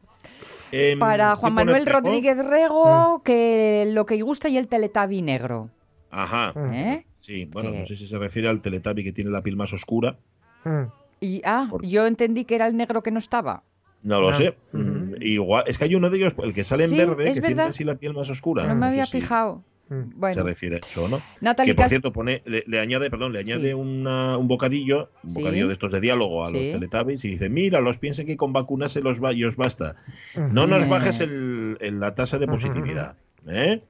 Em, 0.74 1.00
para 1.00 1.38
Juan 1.38 1.54
Manuel 1.54 1.86
Rodríguez 1.86 2.38
Rego, 2.38 3.20
mm. 3.20 3.22
que 3.24 3.90
lo 3.94 4.06
que 4.06 4.22
gusta 4.22 4.50
y 4.50 4.58
el 4.58 4.68
teletabi 4.68 5.22
negro. 5.22 5.70
Ajá. 6.12 6.54
¿Eh? 6.74 7.02
Sí, 7.16 7.46
bueno, 7.46 7.72
no 7.72 7.86
sé 7.86 7.96
si 7.96 8.10
se 8.10 8.20
refiere 8.20 8.50
al 8.50 8.62
teletabi 8.62 9.06
que 9.06 9.14
tiene 9.14 9.32
la 9.32 9.42
piel 9.42 9.56
más 9.56 9.72
oscura. 9.72 10.18
Mm. 10.66 10.84
Y, 11.22 11.42
ah, 11.46 11.70
yo 11.82 12.06
entendí 12.06 12.44
que 12.44 12.56
era 12.56 12.68
el 12.68 12.76
negro 12.76 13.02
que 13.02 13.12
no 13.12 13.20
estaba. 13.20 13.64
No 14.04 14.20
lo 14.20 14.34
sé. 14.34 14.56
Mm, 14.74 14.95
igual, 15.20 15.64
es 15.68 15.78
que 15.78 15.86
hay 15.86 15.96
uno 15.96 16.10
de 16.10 16.18
ellos, 16.18 16.34
el 16.44 16.54
que 16.54 16.64
sale 16.64 16.86
en 16.86 16.98
verde, 16.98 17.34
que 17.34 17.42
tiene 17.42 17.62
así 17.64 17.84
la 17.84 17.96
piel 17.96 18.14
más 18.14 18.30
oscura. 18.30 18.68
No 18.68 18.76
me 18.76 18.88
había 18.88 19.06
fijado. 19.06 19.64
Mm. 19.90 20.20
Bueno. 20.20 20.34
Se 20.34 20.44
refiere 20.44 20.76
a 20.78 20.80
eso, 20.80 21.08
¿no? 21.08 21.22
que 21.64 21.76
por 21.76 21.90
cierto 21.90 22.12
pone, 22.12 22.42
le, 22.46 22.80
añade, 22.80 23.12
perdón, 23.12 23.34
le 23.34 23.40
añade 23.40 23.76
un 23.76 24.48
bocadillo, 24.48 25.10
un 25.24 25.34
bocadillo 25.34 25.68
de 25.68 25.74
estos 25.74 25.92
de 25.92 26.02
diálogo 26.02 26.46
a 26.46 26.52
los 26.52 26.62
teletabis 26.62 27.24
y 27.26 27.30
dice, 27.30 27.50
mira, 27.50 27.82
los 27.82 28.00
piensen 28.00 28.26
que 28.26 28.36
con 28.36 28.52
vacunas 28.52 28.92
se 28.92 29.02
los 29.02 29.24
va 29.24 29.34
y 29.34 29.44
os 29.44 29.58
basta. 29.58 29.96
No 30.36 30.66
nos 30.68 30.88
bajes 30.90 31.20
el, 31.22 31.78
la 32.00 32.16
tasa 32.16 32.40
de 32.40 32.48
positividad. 32.48 33.18
¿Eh? 33.48 33.84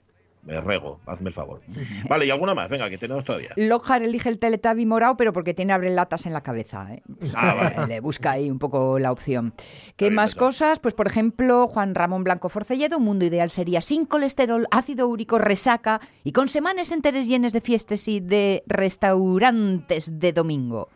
Me 0.46 0.62
rego, 0.62 1.00
hazme 1.08 1.30
el 1.30 1.34
favor. 1.34 1.62
Vale, 2.10 2.26
y 2.28 2.30
alguna 2.30 2.54
más, 2.54 2.70
venga, 2.70 2.90
que 2.90 2.98
tenemos 2.98 3.26
todavía. 3.26 3.50
Lockhart 3.56 4.04
elige 4.04 4.30
el 4.30 4.38
Teletubby 4.38 4.86
morado, 4.86 5.18
pero 5.18 5.34
porque 5.34 5.54
tiene 5.54 5.76
latas 5.90 6.28
en 6.28 6.34
la 6.34 6.42
cabeza. 6.42 6.94
¿eh? 6.94 7.02
Ah, 7.36 7.86
Le 7.88 8.00
busca 8.00 8.32
ahí 8.32 8.52
un 8.52 8.60
poco 8.60 9.00
la 9.00 9.12
opción. 9.12 9.54
¿Qué 9.96 10.12
más 10.12 10.36
cosas? 10.36 10.80
Pues, 10.80 10.94
por 10.94 11.08
ejemplo, 11.08 11.68
Juan 11.68 11.96
Ramón 11.96 12.24
Blanco 12.24 12.50
Forcelledo, 12.50 12.98
un 12.98 13.06
mundo 13.06 13.26
ideal 13.26 13.50
sería 13.50 13.82
sin 13.82 14.06
colesterol, 14.06 14.68
ácido 14.70 15.08
úrico, 15.08 15.40
resaca 15.40 16.00
y 16.24 16.32
con 16.32 16.48
semanas 16.48 16.92
enteras 16.92 17.28
llenas 17.28 17.52
de 17.52 17.62
fiestas 17.62 18.08
y 18.08 18.20
de 18.20 18.64
restaurantes 18.68 20.20
de 20.20 20.34
domingo. 20.34 20.90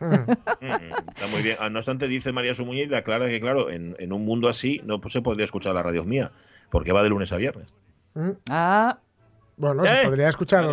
Mm. 0.60 0.66
Mm, 0.66 1.10
está 1.14 1.26
muy 1.28 1.42
bien. 1.42 1.56
Ah, 1.60 1.70
no 1.70 1.78
obstante, 1.78 2.06
dice 2.06 2.32
María 2.32 2.54
Sumuñez 2.54 2.88
y 2.90 2.94
aclara 2.94 3.28
que, 3.28 3.40
claro, 3.40 3.70
en, 3.70 3.94
en, 3.98 4.12
un 4.12 4.24
mundo 4.24 4.48
así 4.48 4.80
no 4.84 5.00
se 5.08 5.22
podría 5.22 5.44
escuchar 5.44 5.74
la 5.74 5.82
radio 5.82 6.04
mía, 6.04 6.32
porque 6.70 6.92
va 6.92 7.02
de 7.02 7.08
lunes 7.08 7.32
a 7.32 7.36
viernes. 7.36 7.72
Ah, 8.50 8.98
Bueno, 9.60 9.84
se 9.84 10.06
podría 10.06 10.28
escuchar 10.30 10.66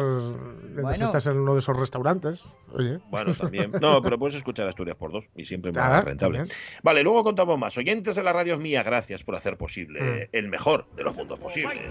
mientras 0.83 1.01
estás 1.01 1.27
en 1.27 1.39
uno 1.39 1.53
de 1.53 1.59
esos 1.59 1.75
restaurantes. 1.75 2.43
Oye. 2.71 2.99
Bueno, 3.09 3.33
también. 3.33 3.71
No, 3.81 4.01
pero 4.01 4.17
puedes 4.17 4.35
escuchar 4.35 4.67
Asturias 4.67 4.95
por 4.95 5.11
dos 5.11 5.29
y 5.35 5.43
siempre 5.43 5.71
más 5.71 6.05
rentable. 6.05 6.45
Vale, 6.83 7.03
luego 7.03 7.23
contamos 7.23 7.59
más. 7.59 7.77
Oyentes 7.77 8.15
de 8.15 8.23
la 8.23 8.31
radio 8.31 8.53
es 8.53 8.59
mía, 8.59 8.83
gracias 8.83 9.23
por 9.23 9.35
hacer 9.35 9.57
posible 9.57 10.01
mm. 10.01 10.29
el 10.31 10.47
mejor 10.47 10.87
de 10.95 11.03
los 11.03 11.15
mundos 11.15 11.39
posibles. 11.39 11.81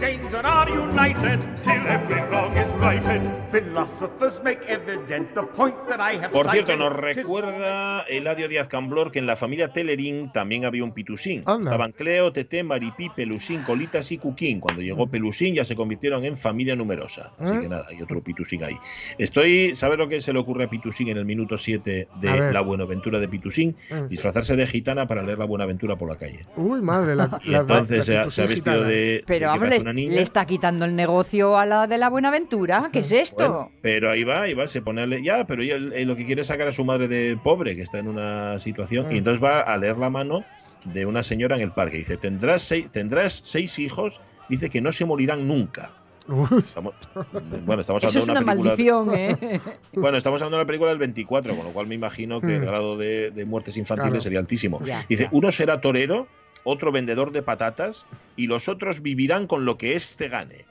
Por 6.33 6.51
cierto, 6.51 6.77
nos 6.77 6.93
recuerda 6.93 8.03
Eladio 8.03 8.49
Díaz 8.49 8.69
Camblor 8.69 9.13
que 9.13 9.19
en 9.19 9.27
la 9.27 9.37
familia 9.37 9.73
Telerín 9.73 10.33
también 10.33 10.65
había 10.65 10.85
un 10.85 10.93
pitusín. 10.93 11.45
Estaban 11.47 11.93
Cleo, 11.93 12.33
Tete, 12.33 12.63
Maripí, 12.63 13.11
Pelusín, 13.11 13.63
Colitas 13.63 14.11
y 14.13 14.19
Cuquín. 14.19 14.61
Cuando 14.61 14.81
llegó 14.81 15.07
mm. 15.07 15.11
Pelusín 15.11 15.55
ya 15.55 15.65
se 15.65 15.77
convirtieron 15.77 16.25
en 16.25 16.37
familia 16.37 16.75
numerosa. 16.75 16.86
Así 16.95 17.21
¿Eh? 17.41 17.61
que 17.61 17.69
nada, 17.69 17.87
hay 17.89 18.01
otro 18.03 18.21
pitusín 18.23 18.65
ahí. 18.65 18.79
Estoy, 19.19 19.75
¿sabes 19.75 19.99
lo 19.99 20.09
que 20.09 20.21
se 20.21 20.33
le 20.33 20.39
ocurre 20.39 20.65
a 20.65 20.69
Pitusín 20.69 21.09
en 21.09 21.19
el 21.19 21.25
minuto 21.25 21.57
7 21.57 22.09
de 22.21 22.53
La 22.53 22.61
Buenaventura 22.61 23.19
de 23.19 23.29
Pitusín? 23.29 23.77
Mm. 23.91 24.09
Disfrazarse 24.09 24.57
de 24.57 24.67
gitana 24.67 25.07
para 25.07 25.23
leer 25.23 25.39
La 25.39 25.45
Buenaventura 25.45 25.97
por 25.97 26.09
la 26.09 26.17
calle. 26.17 26.47
Uy, 26.57 26.81
madre, 26.83 27.17
la, 27.17 27.41
y 27.45 27.55
entonces 27.55 28.05
se, 28.05 28.19
ha, 28.19 28.47
vestido 28.47 28.83
de. 28.83 29.25
Pero 29.27 29.49
vamos, 29.49 29.69
le, 29.69 30.21
está 30.21 30.47
quitando 30.47 30.85
el 30.85 30.95
negocio 30.95 31.59
a 31.59 31.67
la 31.67 31.87
de 31.87 31.99
La 31.99 32.09
Buenaventura. 32.09 32.91
¿Qué 32.93 33.01
es 33.01 33.13
esto? 33.13 33.71
pero 33.83 34.11
ahí 34.11 34.25
va, 34.25 34.43
ahí 34.43 34.55
va, 34.55 34.67
se 34.67 34.83
pone 34.83 35.03
a 35.03 35.07
leer, 35.07 35.23
Ya, 35.23 35.47
pero 35.47 35.63
ella, 35.63 35.77
lo 35.79 36.17
que 36.17 36.25
quiere 36.25 36.43
es 36.43 36.47
sacar 36.49 36.69
a 36.69 36.73
su 36.73 36.85
madre 36.85 37.09
de 37.09 37.39
pobre, 37.43 37.77
que 37.77 37.83
está 37.83 37.99
en 37.99 38.09
una 38.09 38.59
situación, 38.59 39.13
y 39.13 39.19
entonces 39.19 39.43
va 39.43 39.61
a 39.61 39.77
leer 39.77 39.97
la 39.99 40.11
mano 40.11 40.45
de 40.85 41.07
una 41.07 41.23
señora 41.23 41.57
en 41.57 41.63
el 41.63 41.73
parque. 41.73 41.99
Dice: 41.99 42.17
Tendrás 42.17 42.63
seis, 42.63 42.87
tendrás 42.93 43.41
seis 43.45 43.79
hijos, 43.79 44.21
dice 44.49 44.71
que 44.71 44.81
no 44.81 44.93
se 44.93 45.05
morirán 45.05 45.47
nunca 45.49 45.93
bueno, 47.67 47.81
estamos 47.81 48.05
hablando 48.05 48.27
de 48.27 48.33
una, 48.33 48.41
maldición, 48.41 49.15
¿eh? 49.15 49.61
Bueno, 49.93 50.19
estamos 50.19 50.41
hablando 50.43 50.57
de 50.57 50.63
una 50.63 50.67
película 50.67 50.91
del 50.91 50.99
24, 50.99 51.55
con 51.55 51.65
lo 51.65 51.73
cual 51.73 51.87
me 51.87 51.95
imagino 51.95 52.41
que 52.41 52.57
el 52.57 52.63
hmm. 52.63 52.65
grado 52.65 52.97
de, 52.97 53.45
muertes 53.47 53.77
infantiles 53.77 54.23
sería 54.23 54.41
altísimo. 54.41 54.81
Dice, 55.09 55.29
uno 55.33 55.51
será 55.51 55.81
torero, 55.81 56.27
otro 56.65 56.91
vendedor 56.91 57.33
de 57.33 57.43
patatas 57.43 58.07
y 58.35 58.49
los 58.49 58.69
otros 58.69 59.03
vivirán 59.03 59.47
con 59.47 59.65
lo 59.65 59.79
que 59.79 59.95
éste 59.95 60.29
gane. 60.29 60.65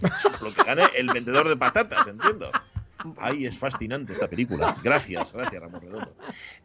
con 0.38 0.48
lo 0.48 0.54
que 0.54 0.62
gane 0.62 0.84
el 0.96 1.08
vendedor 1.08 1.48
de 1.48 1.56
patatas, 1.56 2.06
entiendo. 2.06 2.50
Ay, 3.18 3.46
es 3.46 3.58
fascinante 3.58 4.12
esta 4.12 4.28
película. 4.28 4.76
Gracias, 4.82 5.32
gracias, 5.32 5.62
Ramón 5.62 5.80
Redondo. 5.80 6.14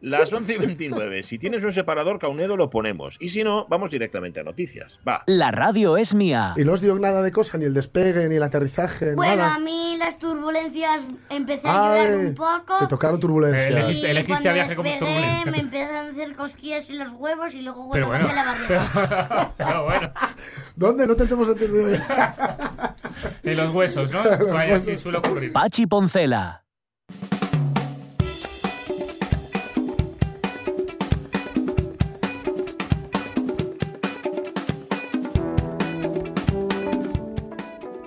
Las 0.02 0.32
11 0.32 0.54
y 0.54 0.58
29. 0.58 1.24
Si 1.24 1.38
tienes 1.38 1.64
un 1.64 1.72
separador 1.72 2.20
Caunedo, 2.20 2.58
lo 2.58 2.70
ponemos. 2.70 3.18
Y 3.20 3.30
si 3.30 3.44
no, 3.44 3.66
vamos 3.70 3.92
directamente 3.92 4.40
a 4.40 4.44
noticias. 4.44 5.00
Va. 5.08 5.24
La 5.28 5.52
radio 5.52 5.98
es 5.98 6.14
mía. 6.14 6.54
Y 6.58 6.64
no 6.64 6.74
os 6.74 6.82
dio 6.82 6.98
nada 7.00 7.22
de 7.22 7.32
cosa, 7.32 7.58
ni 7.58 7.66
el 7.66 7.74
despegue, 7.74 8.28
ni 8.28 8.36
el 8.36 8.44
aterrizaje. 8.44 9.16
Bueno, 9.16 9.44
a 9.44 9.60
mí 9.60 9.96
las 9.98 10.18
turbulencias 10.18 11.04
empecé 11.30 11.68
a 11.68 11.74
llorar 11.74 12.16
un 12.18 12.36
poco. 12.36 12.78
Te 12.80 12.88
tocaron 12.88 13.20
turbulencias. 13.20 14.04
Eh, 14.04 14.12
elegiste 14.12 14.54
viaje 14.54 14.76
como 14.76 14.90
turbulencia. 14.98 15.52
Me 15.52 15.60
empezaron 15.60 15.96
a 15.96 16.10
hacer 16.10 16.36
cosquillas 16.36 16.90
en 16.90 17.00
los 17.00 17.12
huevos 17.12 17.54
y 17.54 17.62
luego 17.62 17.86
bueno, 17.88 18.08
bueno. 18.08 18.28
la 18.28 18.46
barriga. 18.46 19.54
Pero, 19.58 19.84
bueno. 19.84 20.12
¿Dónde? 20.76 21.08
No 21.08 21.16
te 21.16 21.24
hemos 21.24 21.48
entendido 21.50 21.90
en 23.44 23.58
los 23.58 23.74
huesos, 23.74 24.12
¿no? 24.12 24.24
Vaya, 24.54 24.80
sí 24.80 24.98
suele 24.98 25.20
ocurrir. 25.20 25.54
Pachi 25.54 25.88
Ponce 25.88 26.25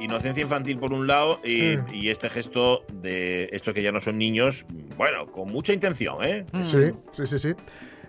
Inocencia 0.00 0.42
infantil 0.42 0.78
por 0.78 0.92
un 0.92 1.06
lado 1.06 1.40
y, 1.44 1.76
mm. 1.76 2.08
este 2.08 2.28
gesto 2.28 2.84
de 2.92 3.50
estos 3.52 3.72
que 3.72 3.82
ya 3.82 3.92
no 3.92 4.00
son 4.00 4.18
niños, 4.18 4.66
bueno, 4.96 5.30
con 5.30 5.52
mucha 5.52 5.72
intención, 5.72 6.16
¿eh? 6.24 6.44
Mm. 6.52 6.64
Sí, 6.64 6.90
sí, 7.12 7.26
sí, 7.26 7.38
sí. 7.38 7.54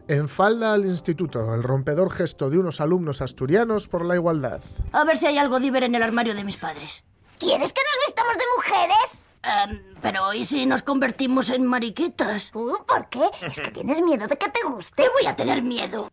En 0.07 0.27
falda 0.27 0.73
al 0.73 0.87
instituto, 0.87 1.53
el 1.53 1.61
rompedor 1.61 2.09
gesto 2.09 2.49
de 2.49 2.57
unos 2.57 2.81
alumnos 2.81 3.21
asturianos 3.21 3.87
por 3.87 4.03
la 4.03 4.15
igualdad. 4.15 4.59
A 4.91 5.03
ver 5.03 5.19
si 5.19 5.27
hay 5.27 5.37
algo 5.37 5.59
diver 5.59 5.83
en 5.83 5.93
el 5.93 6.01
armario 6.01 6.33
de 6.33 6.43
mis 6.43 6.57
padres. 6.57 7.05
¿Quieres 7.37 7.71
que 7.73 7.81
nos 7.81 8.07
vistamos 8.07 8.33
de 8.37 8.43
mujeres? 8.55 9.28
Em, 9.41 9.79
pero 10.01 10.33
¿y 10.33 10.45
si 10.45 10.65
nos 10.65 10.83
convertimos 10.83 11.49
en 11.49 11.65
mariquitas? 11.65 12.51
Uh, 12.53 12.83
¿Por 12.85 13.09
qué? 13.09 13.23
Es 13.41 13.61
que 13.61 13.71
tienes 13.71 14.01
miedo 14.01 14.27
de 14.27 14.37
que 14.37 14.49
te 14.49 14.67
guste. 14.67 15.03
Voy 15.13 15.25
a 15.27 15.35
tener 15.35 15.61
miedo. 15.61 16.09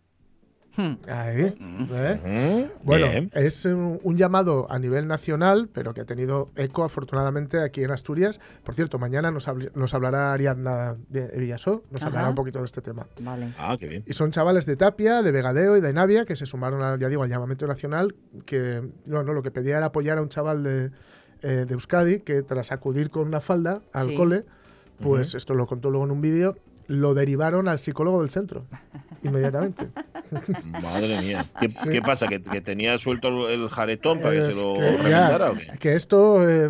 Hmm. 0.77 0.97
Ahí, 1.09 1.57
¿eh? 1.95 2.71
Bueno, 2.83 3.07
es 3.33 3.65
un, 3.65 4.17
llamado 4.17 4.67
a 4.71 4.79
nivel 4.79 5.07
nacional, 5.09 5.71
pero 5.73 5.95
que 5.95 6.03
ha 6.03 6.05
tenido 6.05 6.51
eco 6.55 6.85
afortunadamente 6.85 7.63
aquí 7.63 7.83
en 7.83 7.91
Asturias. 7.91 8.41
Por 8.63 8.75
cierto, 8.75 8.99
mañana 8.99 9.31
nos, 9.31 9.47
nos 9.75 9.95
hablará 9.95 10.35
Ariadna 10.35 10.97
de 11.09 11.29
Villasó, 11.29 11.83
nos 11.91 12.03
hablará 12.03 12.29
un 12.29 12.35
poquito 12.35 12.59
de 12.59 12.67
este 12.67 12.83
tema. 12.83 13.07
Vale. 13.21 13.55
Ah, 13.59 13.77
qué 13.81 13.89
bien. 13.89 14.05
Y 14.07 14.13
son 14.13 14.33
chavales 14.33 14.67
de 14.67 14.77
Tapia, 14.77 15.23
de 15.23 15.33
Vegadeo 15.33 15.79
y 15.79 15.81
de 15.81 15.95
Navia 15.95 16.27
que 16.27 16.37
se 16.37 16.45
sumaron, 16.45 17.01
ya 17.01 17.09
digo, 17.09 17.23
al 17.23 17.31
llamamiento 17.31 17.67
nacional, 17.67 18.15
que 18.45 18.83
no, 19.07 19.23
no, 19.23 19.33
lo 19.33 19.43
que 19.43 19.51
pedía 19.51 19.79
era 19.79 19.87
apoyar 19.87 20.19
a 20.19 20.23
un 20.23 20.29
chaval 20.29 20.63
de, 20.63 20.91
eh, 21.47 21.65
de 21.65 21.75
Euskadi 21.75 22.19
que 22.19 22.43
tras 22.43 22.73
acudir 22.73 23.09
con 23.09 23.29
una 23.29 23.41
falda 23.41 23.81
al 23.93 24.15
cole, 24.15 24.45
pues 24.99 25.35
esto 25.35 25.55
lo 25.55 25.69
contó 25.69 25.91
luego 25.91 26.05
en 26.05 26.11
un 26.11 26.21
vídeo, 26.21 26.57
lo 26.89 27.15
derivaron 27.15 27.69
al 27.69 27.79
psicólogo 27.79 28.21
del 28.21 28.31
centro 28.31 28.65
inmediatamente. 29.23 29.87
Madre 30.83 31.21
mía. 31.21 31.49
¿Qué, 31.61 32.03
pasa? 32.03 32.27
¿Que, 32.27 32.41
tenía 32.61 32.99
suelto 32.99 33.49
el 33.49 33.69
jaretón 33.69 34.21
para 34.21 34.35
que 34.35 34.51
se 34.51 34.61
lo 34.61 34.75
que, 34.75 35.79
Que 35.79 35.95
esto 35.95 36.49
eh, 36.49 36.69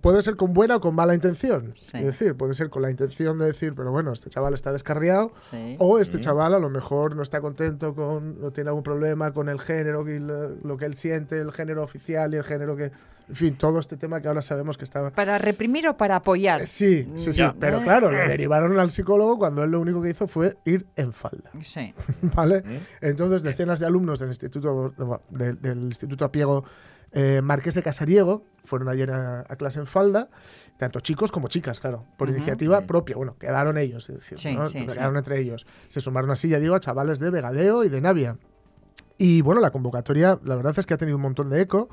puede 0.00 0.22
ser 0.22 0.34
con 0.34 0.52
buena 0.52 0.76
o 0.76 0.80
con 0.80 0.96
mala 0.96 1.14
intención. 1.14 1.74
Es 1.92 2.04
decir, 2.04 2.34
puede 2.34 2.54
ser 2.54 2.70
con 2.70 2.82
la 2.82 2.90
intención 2.90 3.38
de 3.38 3.46
decir, 3.46 3.74
pero 3.76 3.92
bueno, 3.92 4.12
este 4.12 4.30
chaval 4.30 4.54
está 4.54 4.72
descarriado, 4.72 5.32
o 5.78 6.00
este 6.00 6.18
chaval 6.18 6.54
a 6.54 6.58
lo 6.58 6.70
mejor 6.70 7.14
no 7.14 7.22
está 7.22 7.40
contento 7.40 7.94
con, 7.94 8.40
no 8.40 8.50
tiene 8.50 8.70
algún 8.70 8.82
problema 8.82 9.32
con 9.32 9.48
el 9.48 9.60
género, 9.60 10.04
lo 10.04 10.76
que 10.76 10.84
él 10.86 10.94
siente, 10.94 11.38
el 11.38 11.52
género 11.52 11.84
oficial 11.84 12.34
y 12.34 12.38
el 12.38 12.44
género 12.44 12.76
que 12.76 12.90
en 13.30 13.36
fin, 13.36 13.54
todo 13.54 13.78
este 13.78 13.96
tema 13.96 14.20
que 14.20 14.26
ahora 14.26 14.42
sabemos 14.42 14.76
que 14.76 14.84
estaba... 14.84 15.10
¿Para 15.10 15.38
reprimir 15.38 15.86
o 15.86 15.96
para 15.96 16.16
apoyar? 16.16 16.66
Sí, 16.66 17.08
sí, 17.14 17.32
sí. 17.32 17.42
Pero 17.60 17.78
eh. 17.78 17.84
claro, 17.84 18.10
le 18.10 18.26
derivaron 18.26 18.76
al 18.76 18.90
psicólogo 18.90 19.38
cuando 19.38 19.62
él 19.62 19.70
lo 19.70 19.80
único 19.80 20.02
que 20.02 20.10
hizo 20.10 20.26
fue 20.26 20.56
ir 20.64 20.86
en 20.96 21.12
falda. 21.12 21.50
Sí. 21.62 21.94
¿Vale? 22.22 22.64
Entonces, 23.00 23.42
decenas 23.44 23.78
de 23.78 23.86
alumnos 23.86 24.18
del 24.18 24.28
Instituto, 24.28 24.92
del 25.30 25.82
Instituto 25.84 26.24
Apiego 26.24 26.64
eh, 27.12 27.40
Marqués 27.40 27.74
de 27.74 27.84
Casariego 27.84 28.44
fueron 28.64 28.88
ayer 28.88 29.12
a, 29.12 29.44
clase 29.56 29.78
en 29.78 29.86
falda, 29.86 30.28
tanto 30.76 30.98
chicos 30.98 31.30
como 31.30 31.46
chicas, 31.46 31.78
claro, 31.78 32.04
por 32.16 32.28
iniciativa 32.28 32.80
propia. 32.80 33.14
Bueno, 33.14 33.36
quedaron 33.38 33.78
ellos, 33.78 34.10
es 34.10 34.16
decir, 34.16 34.38
quedaron 34.86 35.16
entre 35.16 35.40
ellos. 35.40 35.66
Se 35.88 36.00
sumaron 36.00 36.32
así, 36.32 36.48
ya 36.48 36.58
digo, 36.58 36.74
a 36.74 36.80
chavales 36.80 37.20
de 37.20 37.30
Vegadeo 37.30 37.84
y 37.84 37.88
de 37.88 38.00
Navia. 38.00 38.38
Y 39.18 39.42
bueno, 39.42 39.60
la 39.60 39.70
convocatoria, 39.70 40.38
la 40.44 40.56
verdad 40.56 40.78
es 40.78 40.86
que 40.86 40.94
ha 40.94 40.96
tenido 40.96 41.16
un 41.16 41.22
montón 41.22 41.50
de 41.50 41.60
eco. 41.60 41.90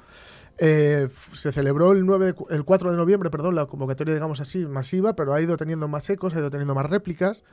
Eh, 0.59 1.09
se 1.33 1.51
celebró 1.51 1.91
el, 1.91 2.05
9 2.05 2.33
el 2.49 2.63
4 2.63 2.91
de 2.91 2.97
noviembre, 2.97 3.29
perdón, 3.29 3.55
la 3.55 3.67
convocatoria, 3.67 4.13
digamos 4.13 4.41
así, 4.41 4.65
masiva, 4.65 5.15
pero 5.15 5.33
ha 5.33 5.41
ido 5.41 5.55
teniendo 5.57 5.87
más 5.87 6.09
ecos, 6.09 6.33
ha 6.33 6.39
ido 6.39 6.49
teniendo 6.49 6.73
más 6.73 6.89
réplicas 6.89 7.43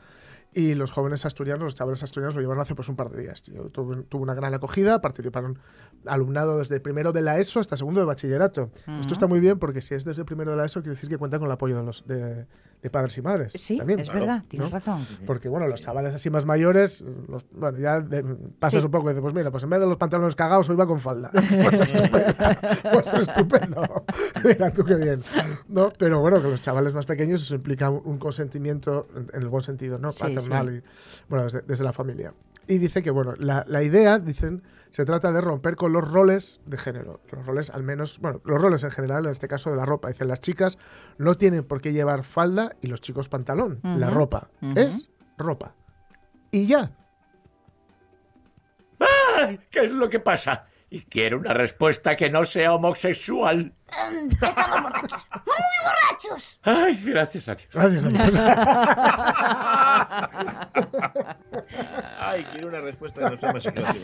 y 0.55 0.75
los 0.75 0.93
jóvenes 0.93 1.27
asturianos, 1.27 1.65
los 1.65 1.75
chavales 1.75 2.03
asturianos 2.03 2.37
lo 2.37 2.41
llevaron 2.41 2.63
hace 2.63 2.75
pues 2.75 2.89
un 2.89 2.95
par 2.95 3.11
de 3.11 3.23
días. 3.23 3.43
Tuvo, 3.73 4.23
una 4.23 4.35
gran 4.35 4.55
acogida, 4.55 5.01
participaron 5.01 5.59
alumnado 6.07 6.59
desde 6.59 6.79
primero 6.79 7.13
de 7.13 7.23
la 7.23 7.39
ESO 7.39 7.59
hasta 7.59 7.77
segundo 7.77 8.01
de 8.01 8.07
bachillerato. 8.07 8.71
Esto 9.01 9.15
está 9.15 9.27
muy 9.27 9.41
bien 9.41 9.59
porque 9.59 9.81
si 9.81 9.95
es 9.95 10.05
desde 10.05 10.25
primero 10.25 10.53
de 10.53 10.57
la 10.57 10.65
ESO 10.65 10.81
quiere 10.81 10.95
decir 10.95 11.09
que 11.09 11.19
cuenta 11.19 11.39
con 11.39 11.47
el 11.47 11.53
apoyo 11.53 11.77
de, 11.77 11.83
los, 11.83 12.07
de, 12.07 12.47
padres 12.91 13.17
y 13.19 13.23
madres. 13.23 13.53
Sí, 13.53 13.81
es 13.99 14.13
verdad, 14.13 14.43
tienes 14.49 14.71
razón. 14.71 15.07
Porque 15.27 15.49
bueno, 15.49 15.67
los 15.67 15.81
chavales 15.81 16.15
así 16.15 16.31
más 16.31 16.45
mayores, 16.45 17.05
bueno, 17.53 17.79
ya 17.79 18.05
pasas 18.59 18.85
un 18.85 18.91
poco 18.91 19.07
y 19.07 19.15
dices, 19.15 19.23
pues 19.23 19.35
mira, 19.35 19.51
pues 19.51 19.63
en 19.63 19.71
vez 19.71 19.81
de 19.81 19.87
los 19.87 19.97
pantalones 19.97 20.35
cagados 20.35 20.69
hoy 20.69 20.77
va 20.77 20.87
con 20.87 21.01
falda. 21.01 21.31
pues 21.33 21.81
estupendo. 21.81 22.35
pues 22.93 23.13
estupendo. 23.13 24.05
mira 24.45 24.73
tú 24.73 24.85
qué 24.85 24.95
bien. 24.97 25.21
¿No? 25.69 25.93
Pero 25.97 26.21
bueno, 26.21 26.41
que 26.41 26.49
los 26.49 26.63
chavales 26.63 26.95
más 26.95 27.07
pequeños 27.07 27.43
eso 27.43 27.55
implica 27.55 27.91
un 27.91 28.19
consentimiento 28.19 29.09
en 29.33 29.43
el 29.43 29.49
buen 29.49 29.63
sentido, 29.63 29.99
¿no? 29.99 30.09
y, 30.11 30.83
bueno, 31.29 31.47
desde, 31.67 31.85
la 31.85 31.93
familia. 31.93 32.33
Y 32.67 32.79
dice 32.79 33.03
que, 33.03 33.11
bueno, 33.11 33.35
la, 33.39 33.65
la, 33.69 33.83
idea, 33.83 34.19
dicen, 34.19 34.63
se 34.95 35.05
trata 35.05 35.33
de 35.33 35.41
romper 35.41 35.75
con 35.75 35.93
los 35.93 36.09
roles 36.09 36.61
de 36.67 36.79
género. 36.79 37.21
Los 37.33 37.45
roles, 37.45 37.69
al 37.71 37.83
menos, 37.83 38.21
bueno, 38.21 38.41
los 38.45 38.63
roles 38.63 38.85
en 38.85 38.93
general, 38.93 39.25
en 39.27 39.33
este 39.33 39.49
caso 39.49 39.71
de 39.71 39.77
la 39.77 39.85
ropa. 39.85 40.07
Dicen, 40.07 40.29
las 40.29 40.41
chicas 40.41 40.79
no 41.19 41.35
tienen 41.35 41.65
por 41.65 41.81
qué 41.81 41.93
llevar 41.93 42.23
falda 42.23 42.77
y 42.81 42.87
los 42.87 43.01
chicos 43.01 43.29
pantalón. 43.29 43.81
La 43.83 44.11
ropa 44.11 44.51
es 44.77 45.11
ropa. 45.37 45.75
Y 46.53 46.69
ya. 46.69 46.93
¿Qué 49.69 49.81
es 49.81 49.91
lo 49.91 50.09
que 50.09 50.21
pasa? 50.21 50.69
Y 50.95 51.01
quiero 51.07 51.39
una 51.41 51.53
respuesta 51.53 52.15
que 52.15 52.31
no 52.31 52.45
sea 52.45 52.73
homosexual. 52.73 53.73
Estamos 54.31 54.81
borrachos. 54.83 55.27
¡Muy 55.45 55.57
borrachos! 55.83 56.61
Ay, 56.63 57.03
gracias 57.05 57.49
a 57.49 57.57
Dios. 57.57 57.69
Gracias 57.73 58.05
a 58.05 58.09
Dios. 58.09 58.39
Ay, 62.21 62.45
quiero 62.53 62.69
una 62.69 62.81
respuesta 62.81 63.25
que 63.25 63.31
no 63.35 63.41
sea 63.41 63.51
homosexual. 63.51 63.97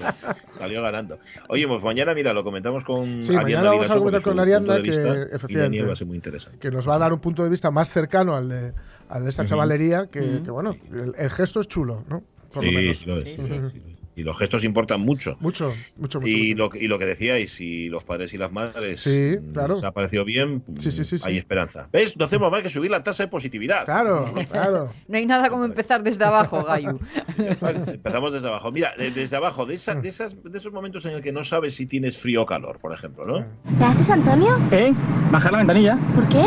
Salió 0.58 0.82
ganando. 0.82 1.20
Oye, 1.48 1.68
pues 1.68 1.80
mañana, 1.84 2.12
mira, 2.12 2.32
lo 2.32 2.42
comentamos 2.42 2.82
con 2.82 3.22
Sí, 3.22 3.34
mañana 3.34 3.60
Ariadna 3.60 3.70
vamos 3.70 3.90
a 3.90 3.94
comentar 3.94 4.22
con 4.22 4.36
de 4.36 4.82
que, 4.82 4.90
efectivamente, 4.90 5.58
Daniel 5.58 5.88
va 5.88 5.92
a 5.92 5.96
ser 5.96 6.06
muy 6.08 6.16
interesante. 6.16 6.58
que 6.58 6.72
nos 6.72 6.88
va 6.88 6.96
a 6.96 6.98
dar 6.98 7.12
un 7.12 7.20
punto 7.20 7.44
de 7.44 7.50
vista 7.50 7.70
más 7.70 7.92
cercano 7.92 8.34
al 8.34 8.48
de, 8.48 8.72
al 9.08 9.22
de 9.22 9.28
esa 9.28 9.44
chavalería, 9.44 10.08
que, 10.08 10.42
que, 10.42 10.50
bueno, 10.50 10.74
el, 10.92 11.14
el 11.16 11.30
gesto 11.30 11.60
es 11.60 11.68
chulo, 11.68 12.02
¿no? 12.08 12.24
Por 12.52 12.64
lo 12.64 12.70
Sí, 12.70 12.74
menos. 12.76 12.98
sí 12.98 13.06
lo 13.06 13.16
es, 13.18 13.30
Sí, 13.30 13.36
sí 13.38 13.60
sí. 13.72 13.96
Y 14.20 14.22
los 14.22 14.38
gestos 14.38 14.64
importan 14.64 15.00
mucho. 15.00 15.36
Mucho, 15.40 15.72
mucho, 15.96 16.20
mucho. 16.20 16.30
Y 16.30 16.54
mucho. 16.54 16.74
lo, 16.74 16.80
y 16.80 16.88
lo 16.88 16.98
que 16.98 17.06
decíais, 17.06 17.52
si 17.52 17.88
los 17.88 18.04
padres 18.04 18.34
y 18.34 18.38
las 18.38 18.52
madres 18.52 19.00
Sí, 19.00 19.36
mm, 19.40 19.52
claro. 19.52 19.74
les 19.74 19.84
ha 19.84 19.92
parecido 19.92 20.26
bien, 20.26 20.62
Sí, 20.78 20.90
sí, 20.90 21.04
sí, 21.04 21.16
hay 21.24 21.32
sí. 21.32 21.38
esperanza. 21.38 21.88
¿Ves? 21.90 22.16
No 22.18 22.26
hacemos 22.26 22.50
más 22.52 22.62
que 22.62 22.68
subir 22.68 22.90
la 22.90 23.02
tasa 23.02 23.22
de 23.22 23.28
positividad. 23.28 23.86
Claro, 23.86 24.32
claro. 24.50 24.90
No 25.08 25.16
hay 25.16 25.24
nada 25.24 25.48
como 25.48 25.64
empezar 25.64 26.02
desde 26.02 26.22
abajo, 26.24 26.62
Gayu. 26.68 26.98
Empezamos 27.38 28.32
desde 28.32 28.48
abajo. 28.48 28.70
Mira, 28.72 28.92
de- 28.98 29.10
desde 29.10 29.36
abajo, 29.36 29.64
de, 29.64 29.74
esa- 29.74 29.94
de, 29.94 30.08
esas, 30.08 30.36
de 30.42 30.58
esos 30.58 30.72
momentos 30.72 31.04
en 31.06 31.12
el 31.12 31.22
que 31.22 31.32
no 31.32 31.42
sabes 31.42 31.74
si 31.74 31.86
tienes 31.86 32.18
frío 32.18 32.42
o 32.42 32.46
calor, 32.46 32.78
por 32.78 32.92
ejemplo, 32.92 33.24
¿no? 33.26 33.46
¿Qué 33.78 33.84
haces, 33.84 34.10
Antonio? 34.10 34.58
¿Eh? 34.70 34.92
Bajar 35.30 35.52
la 35.52 35.58
ventanilla. 35.58 35.98
¿Por 36.14 36.28
qué? 36.28 36.44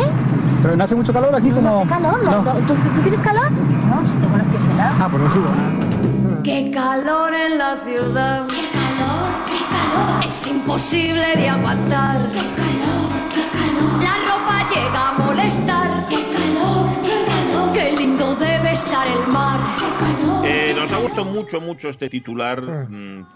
Pero 0.62 0.76
no 0.76 0.84
hace 0.84 0.94
mucho 0.94 1.12
calor 1.12 1.34
aquí 1.34 1.50
como... 1.50 1.80
¿Hace 1.80 1.88
calor? 1.88 2.22
¿No? 2.22 2.42
No. 2.44 2.66
¿Tú, 2.66 2.74
tú- 2.74 2.88
tú 2.94 3.02
tienes 3.02 3.20
calor? 3.20 3.50
No, 3.50 4.06
si 4.06 4.12
tengo 4.14 4.36
los 4.36 4.46
pies 4.48 4.64
helados. 4.64 4.96
Ah, 5.00 5.08
pues 5.10 5.22
lo 5.24 5.30
subo. 5.30 5.83
Qué 6.44 6.70
calor 6.70 7.34
en 7.34 7.56
la 7.56 7.82
ciudad. 7.86 8.46
¡Qué 8.48 8.68
calor! 8.70 9.26
¡Qué 9.46 9.64
calor! 9.74 10.24
Es 10.26 10.46
imposible 10.46 11.36
de 11.36 11.48
aguantar. 11.48 12.18
¡Qué 12.32 12.40
calor! 12.60 13.10
¡Qué 13.34 13.44
calor! 13.56 14.02
La 14.02 14.14
ropa 14.28 14.68
llega 14.68 15.08
a 15.08 15.12
molestar. 15.14 16.06
¡Qué 16.10 16.16
calor! 16.16 16.86
¡Qué 17.02 17.24
calor! 17.24 17.72
Qué 17.72 17.92
lindo 17.96 18.34
debe 18.36 18.72
estar 18.74 19.06
el 19.06 19.32
mar. 19.32 19.58
¡Qué 19.76 19.86
calor! 19.98 20.46
Eh, 20.46 20.74
nos 20.76 20.92
ha 20.92 20.98
gustado 20.98 21.24
mucho, 21.24 21.62
mucho 21.62 21.88
este 21.88 22.10
titular, 22.10 22.60
mm, 22.60 23.26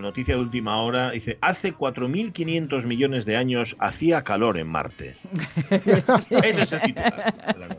noticia 0.00 0.34
de 0.34 0.40
última 0.40 0.80
hora. 0.80 1.10
Dice, 1.10 1.36
hace 1.42 1.74
4.500 1.74 2.86
millones 2.86 3.26
de 3.26 3.36
años 3.36 3.76
hacía 3.80 4.24
calor 4.24 4.56
en 4.56 4.68
Marte. 4.68 5.16
Ese 6.42 6.62
es 6.62 6.72
el 6.72 6.80
titular 6.80 7.34
de 7.52 7.60
la 7.60 7.68
noticia. 7.68 7.75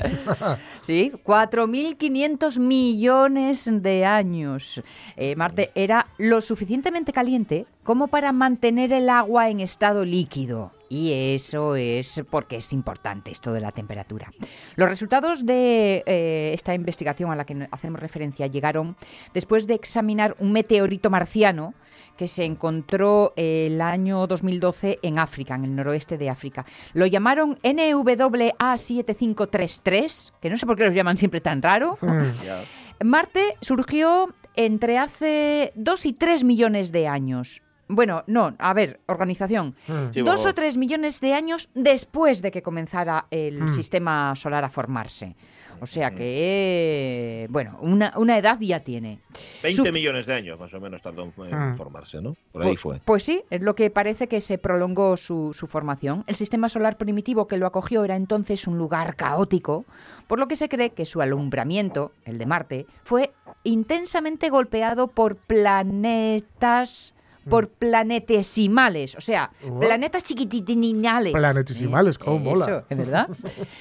Sí, 0.82 1.12
4.500 1.24 2.58
millones 2.58 3.70
de 3.70 4.04
años. 4.04 4.82
Eh, 5.16 5.36
Marte 5.36 5.70
era 5.74 6.06
lo 6.16 6.40
suficientemente 6.40 7.12
caliente 7.12 7.66
como 7.84 8.08
para 8.08 8.32
mantener 8.32 8.92
el 8.92 9.10
agua 9.10 9.50
en 9.50 9.60
estado 9.60 10.04
líquido. 10.04 10.72
Y 10.88 11.12
eso 11.12 11.76
es 11.76 12.22
porque 12.30 12.56
es 12.56 12.72
importante 12.72 13.30
esto 13.30 13.52
de 13.52 13.60
la 13.60 13.70
temperatura. 13.70 14.32
Los 14.74 14.88
resultados 14.88 15.46
de 15.46 16.02
eh, 16.06 16.50
esta 16.52 16.74
investigación 16.74 17.30
a 17.30 17.36
la 17.36 17.44
que 17.44 17.68
hacemos 17.70 18.00
referencia 18.00 18.48
llegaron 18.48 18.96
después 19.32 19.66
de 19.68 19.74
examinar 19.74 20.34
un 20.40 20.52
meteorito 20.52 21.08
marciano 21.08 21.74
que 22.20 22.28
se 22.28 22.44
encontró 22.44 23.32
el 23.34 23.80
año 23.80 24.26
2012 24.26 24.98
en 25.00 25.18
África, 25.18 25.54
en 25.54 25.64
el 25.64 25.74
noroeste 25.74 26.18
de 26.18 26.28
África. 26.28 26.66
Lo 26.92 27.06
llamaron 27.06 27.56
NWA7533, 27.62 30.34
que 30.38 30.50
no 30.50 30.58
sé 30.58 30.66
por 30.66 30.76
qué 30.76 30.84
los 30.84 30.94
llaman 30.94 31.16
siempre 31.16 31.40
tan 31.40 31.62
raro. 31.62 31.96
Ya. 32.44 32.62
Marte 33.02 33.56
surgió 33.62 34.34
entre 34.54 34.98
hace 34.98 35.72
2 35.76 36.04
y 36.04 36.12
3 36.12 36.44
millones 36.44 36.92
de 36.92 37.08
años. 37.08 37.62
Bueno, 37.88 38.22
no, 38.26 38.54
a 38.58 38.74
ver, 38.74 39.00
organización. 39.06 39.74
Sí, 40.12 40.20
Dos 40.20 40.44
o 40.44 40.54
tres 40.54 40.76
millones 40.76 41.22
de 41.22 41.32
años 41.32 41.70
después 41.74 42.42
de 42.42 42.50
que 42.50 42.60
comenzara 42.60 43.28
el 43.30 43.66
sistema 43.70 44.36
solar 44.36 44.62
a 44.62 44.68
formarse. 44.68 45.36
O 45.80 45.86
sea 45.86 46.10
que, 46.10 47.46
bueno, 47.50 47.78
una, 47.80 48.12
una 48.16 48.36
edad 48.38 48.58
ya 48.60 48.80
tiene. 48.80 49.20
20 49.62 49.82
Su- 49.88 49.92
millones 49.92 50.26
de 50.26 50.34
años 50.34 50.58
más 50.60 50.72
o 50.74 50.80
menos 50.80 51.00
tardó 51.02 51.24
en, 51.24 51.30
Ah. 51.54 51.72
formarse, 51.76 52.20
¿no? 52.20 52.36
Por 52.52 52.62
ahí 52.62 52.74
Pu- 52.74 52.78
fue. 52.78 53.00
Pues 53.04 53.22
sí, 53.22 53.42
es 53.50 53.62
lo 53.62 53.74
que 53.74 53.90
parece 53.90 54.26
que 54.28 54.40
se 54.40 54.58
prolongó 54.58 55.16
su, 55.16 55.52
su 55.54 55.66
formación. 55.66 56.24
El 56.26 56.34
sistema 56.36 56.68
solar 56.68 56.96
primitivo 56.98 57.46
que 57.46 57.56
lo 57.56 57.66
acogió 57.66 58.04
era 58.04 58.16
entonces 58.16 58.66
un 58.66 58.78
lugar 58.78 59.16
caótico, 59.16 59.84
por 60.26 60.38
lo 60.38 60.48
que 60.48 60.56
se 60.56 60.68
cree 60.68 60.90
que 60.90 61.04
su 61.04 61.20
alumbramiento, 61.22 62.12
el 62.24 62.38
de 62.38 62.46
Marte, 62.46 62.86
fue 63.04 63.32
intensamente 63.64 64.48
golpeado 64.50 65.08
por 65.08 65.36
planetas 65.36 67.14
por 67.48 67.68
planetesimales, 67.70 69.14
o 69.16 69.20
sea, 69.20 69.50
Wow. 69.66 69.80
planetas 69.80 70.24
chiquitininales. 70.24 71.32
Planetesimales, 71.32 72.18
cómo 72.18 72.38
mola. 72.38 72.64
Eso, 72.64 72.84
¿es 72.88 72.98
verdad? 72.98 73.28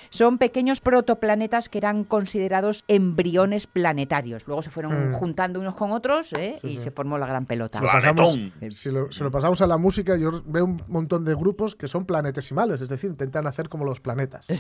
Son 0.10 0.38
pequeños 0.38 0.82
protoplanetas 0.82 1.70
que 1.70 1.78
eran 1.78 2.04
considerados 2.04 2.84
embriones 2.88 3.68
planetarios. 3.68 4.48
Luego 4.48 4.62
se 4.62 4.70
fueron 4.70 5.10
Mm. 5.12 5.14
juntando 5.14 5.60
unos 5.60 5.76
con 5.76 5.92
otros 5.92 6.34
¿eh? 6.34 6.56
Sí, 6.60 6.68
y 6.70 6.78
sí. 6.78 6.84
se 6.86 6.92
formó 6.92 7.18
la 7.18 7.26
gran 7.28 7.46
pelota. 7.46 7.80
Si 7.80 7.86
lo, 7.86 7.92
pasamos, 7.92 8.38
si, 8.72 8.92
lo, 8.92 9.12
si 9.12 9.24
lo 9.24 9.32
pasamos 9.32 9.62
a 9.62 9.68
la 9.68 9.78
música, 9.78 10.16
yo 10.18 10.42
veo 10.46 10.66
un 10.66 10.82
montón 10.88 11.26
de 11.26 11.36
grupos 11.36 11.76
que 11.76 11.88
son 11.88 12.06
planetesimales, 12.06 12.82
es 12.82 12.90
decir, 12.90 13.10
intentan 13.10 13.46
hacer 13.48 13.70
como 13.70 13.86
los 13.86 14.00
planetas. 14.00 14.46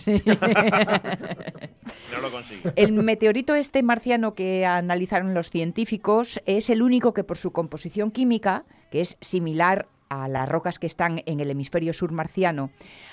No 2.13 2.21
lo 2.21 2.31
consigue. 2.31 2.71
El 2.75 2.93
meteorito 2.93 3.55
este 3.55 3.81
marciano 3.83 4.33
que 4.35 4.65
analizaron 4.65 5.33
los 5.33 5.49
científicos 5.49 6.41
es 6.45 6.69
el 6.69 6.81
único 6.81 7.13
que 7.13 7.23
por 7.23 7.37
su 7.37 7.51
composición 7.51 8.11
química, 8.11 8.65
que 8.89 9.01
es 9.01 9.17
similar 9.21 9.87
a 10.09 10.27
las 10.27 10.49
rocas 10.49 10.79
que 10.79 10.87
están 10.87 11.21
en 11.25 11.39
el 11.39 11.51
hemisferio 11.51 11.93
sur 11.93 12.11
marciano, 12.11 12.71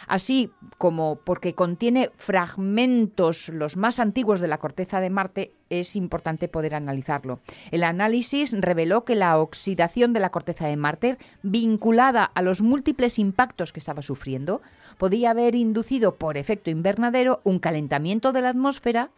así 0.08 0.50
como 0.78 1.16
porque 1.16 1.54
contiene 1.54 2.10
fragmentos 2.16 3.50
los 3.50 3.76
más 3.76 4.00
antiguos 4.00 4.40
de 4.40 4.48
la 4.48 4.58
corteza 4.58 5.00
de 5.00 5.10
Marte, 5.10 5.52
es 5.68 5.94
importante 5.94 6.48
poder 6.48 6.74
analizarlo. 6.74 7.40
El 7.70 7.84
análisis 7.84 8.56
reveló 8.58 9.04
que 9.04 9.14
la 9.14 9.38
oxidación 9.38 10.12
de 10.12 10.20
la 10.20 10.30
corteza 10.30 10.66
de 10.66 10.76
Marte, 10.76 11.18
vinculada 11.42 12.24
a 12.24 12.42
los 12.42 12.62
múltiples 12.62 13.18
impactos 13.18 13.72
que 13.72 13.80
estaba 13.80 14.02
sufriendo, 14.02 14.62
podía 14.96 15.30
haber 15.30 15.54
inducido 15.54 16.16
por 16.16 16.38
efecto 16.38 16.70
invernadero 16.70 17.40
un 17.44 17.58
calentamiento 17.58 18.32
de 18.32 18.40
la 18.42 18.50
atmósfera 18.50 19.10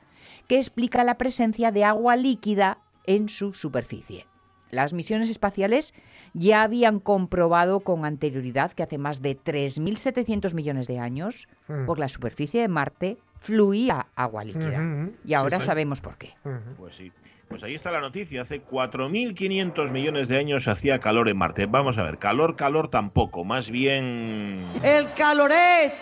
que 0.49 0.57
explica 0.57 1.05
la 1.05 1.17
presencia 1.17 1.71
de 1.71 1.85
agua 1.85 2.17
líquida 2.17 2.79
en 3.05 3.29
su 3.29 3.55
superficie. 3.55 4.27
Las 4.71 4.93
misiones 4.93 5.31
espaciales 5.31 5.95
ya 6.35 6.63
habían 6.63 7.01
comprobado 7.01 7.81
con 7.81 8.05
anterioridad 8.05 8.73
que 8.73 8.83
hace 8.83 8.99
más 8.99 9.23
de 9.23 9.37
3.700 9.37 10.55
millones 10.55 10.87
de 10.87 10.99
años, 10.99 11.49
Mm. 11.69 11.87
por 11.87 11.99
la 11.99 12.09
superficie 12.09 12.61
de 12.63 12.69
Marte 12.69 13.19
fluía 13.41 14.07
agua 14.17 14.45
líquida. 14.45 14.83
Y 15.25 15.35
ahora 15.35 15.61
sí. 15.61 15.67
sabemos 15.67 16.01
por 16.01 16.17
qué. 16.17 16.35
Pues 16.77 16.97
sí. 16.97 17.13
Pues 17.49 17.63
ahí 17.63 17.75
está 17.75 17.91
la 17.91 18.01
noticia. 18.03 18.43
Hace 18.43 18.61
4.500 18.63 19.91
millones 19.91 20.29
de 20.29 20.37
años 20.39 20.69
hacía 20.69 20.99
calor 20.99 21.29
en 21.31 21.39
Marte. 21.39 21.65
Vamos 21.67 21.97
a 21.97 22.03
ver, 22.05 22.19
calor, 22.19 22.57
calor 22.57 22.91
tampoco. 22.91 23.45
Más 23.45 23.71
bien... 23.71 24.67
El 24.83 25.11
caloret, 25.17 25.93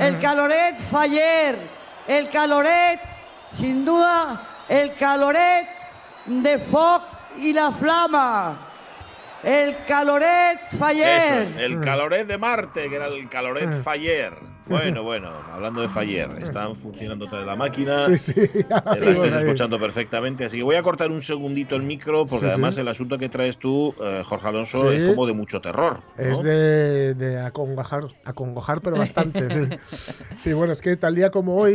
el 0.00 0.18
caloret 0.20 0.76
Faller, 0.78 1.56
el 2.08 2.30
caloret, 2.30 3.00
sin 3.54 3.84
duda, 3.84 4.48
el 4.70 4.94
caloret 4.94 5.66
de 6.26 6.58
Foc 6.58 7.02
y 7.38 7.52
la 7.52 7.70
Flama. 7.72 8.58
El 9.42 9.74
caloret 9.86 10.58
es, 10.72 11.56
el 11.56 11.78
caloret 11.80 12.26
de 12.26 12.38
Marte, 12.38 12.88
que 12.88 12.96
era 12.96 13.08
el 13.08 13.28
caloret 13.28 13.68
Mm. 13.68 13.82
Faller. 13.82 14.32
Bueno, 14.66 15.02
bueno, 15.02 15.28
hablando 15.52 15.82
de 15.82 15.90
Faller, 15.90 16.30
están 16.40 16.74
funcionando 16.74 17.26
otra 17.26 17.40
vez 17.40 17.46
la 17.46 17.54
máquina. 17.54 17.98
Sí, 17.98 18.16
sí. 18.16 18.32
La 18.70 18.78
estés 18.94 19.36
escuchando 19.36 19.78
perfectamente, 19.78 20.46
así 20.46 20.56
que 20.56 20.62
voy 20.62 20.76
a 20.76 20.82
cortar 20.82 21.10
un 21.10 21.20
segundito 21.22 21.76
el 21.76 21.82
micro 21.82 22.24
porque 22.24 22.46
Sí, 22.46 22.52
además 22.52 22.74
sí. 22.76 22.80
el 22.80 22.88
asunto 22.88 23.18
que 23.18 23.28
traes 23.28 23.58
tú, 23.58 23.94
eh, 24.02 24.22
Jorge 24.24 24.48
Alonso, 24.48 24.78
Sí. 24.90 24.96
es 24.96 25.08
como 25.10 25.26
de 25.26 25.34
mucho 25.34 25.60
terror. 25.60 26.00
¿no? 26.16 26.24
Es 26.24 26.42
de, 26.42 27.12
de 27.12 27.40
acongojar, 27.40 28.04
acongojar, 28.24 28.80
pero 28.80 28.96
bastante, 28.96 29.50
sí. 29.50 29.68
Sí, 30.38 30.52
bueno, 30.54 30.72
es 30.72 30.80
que 30.80 30.96
tal 30.96 31.14
día 31.14 31.28
como 31.30 31.56
hoy, 31.56 31.72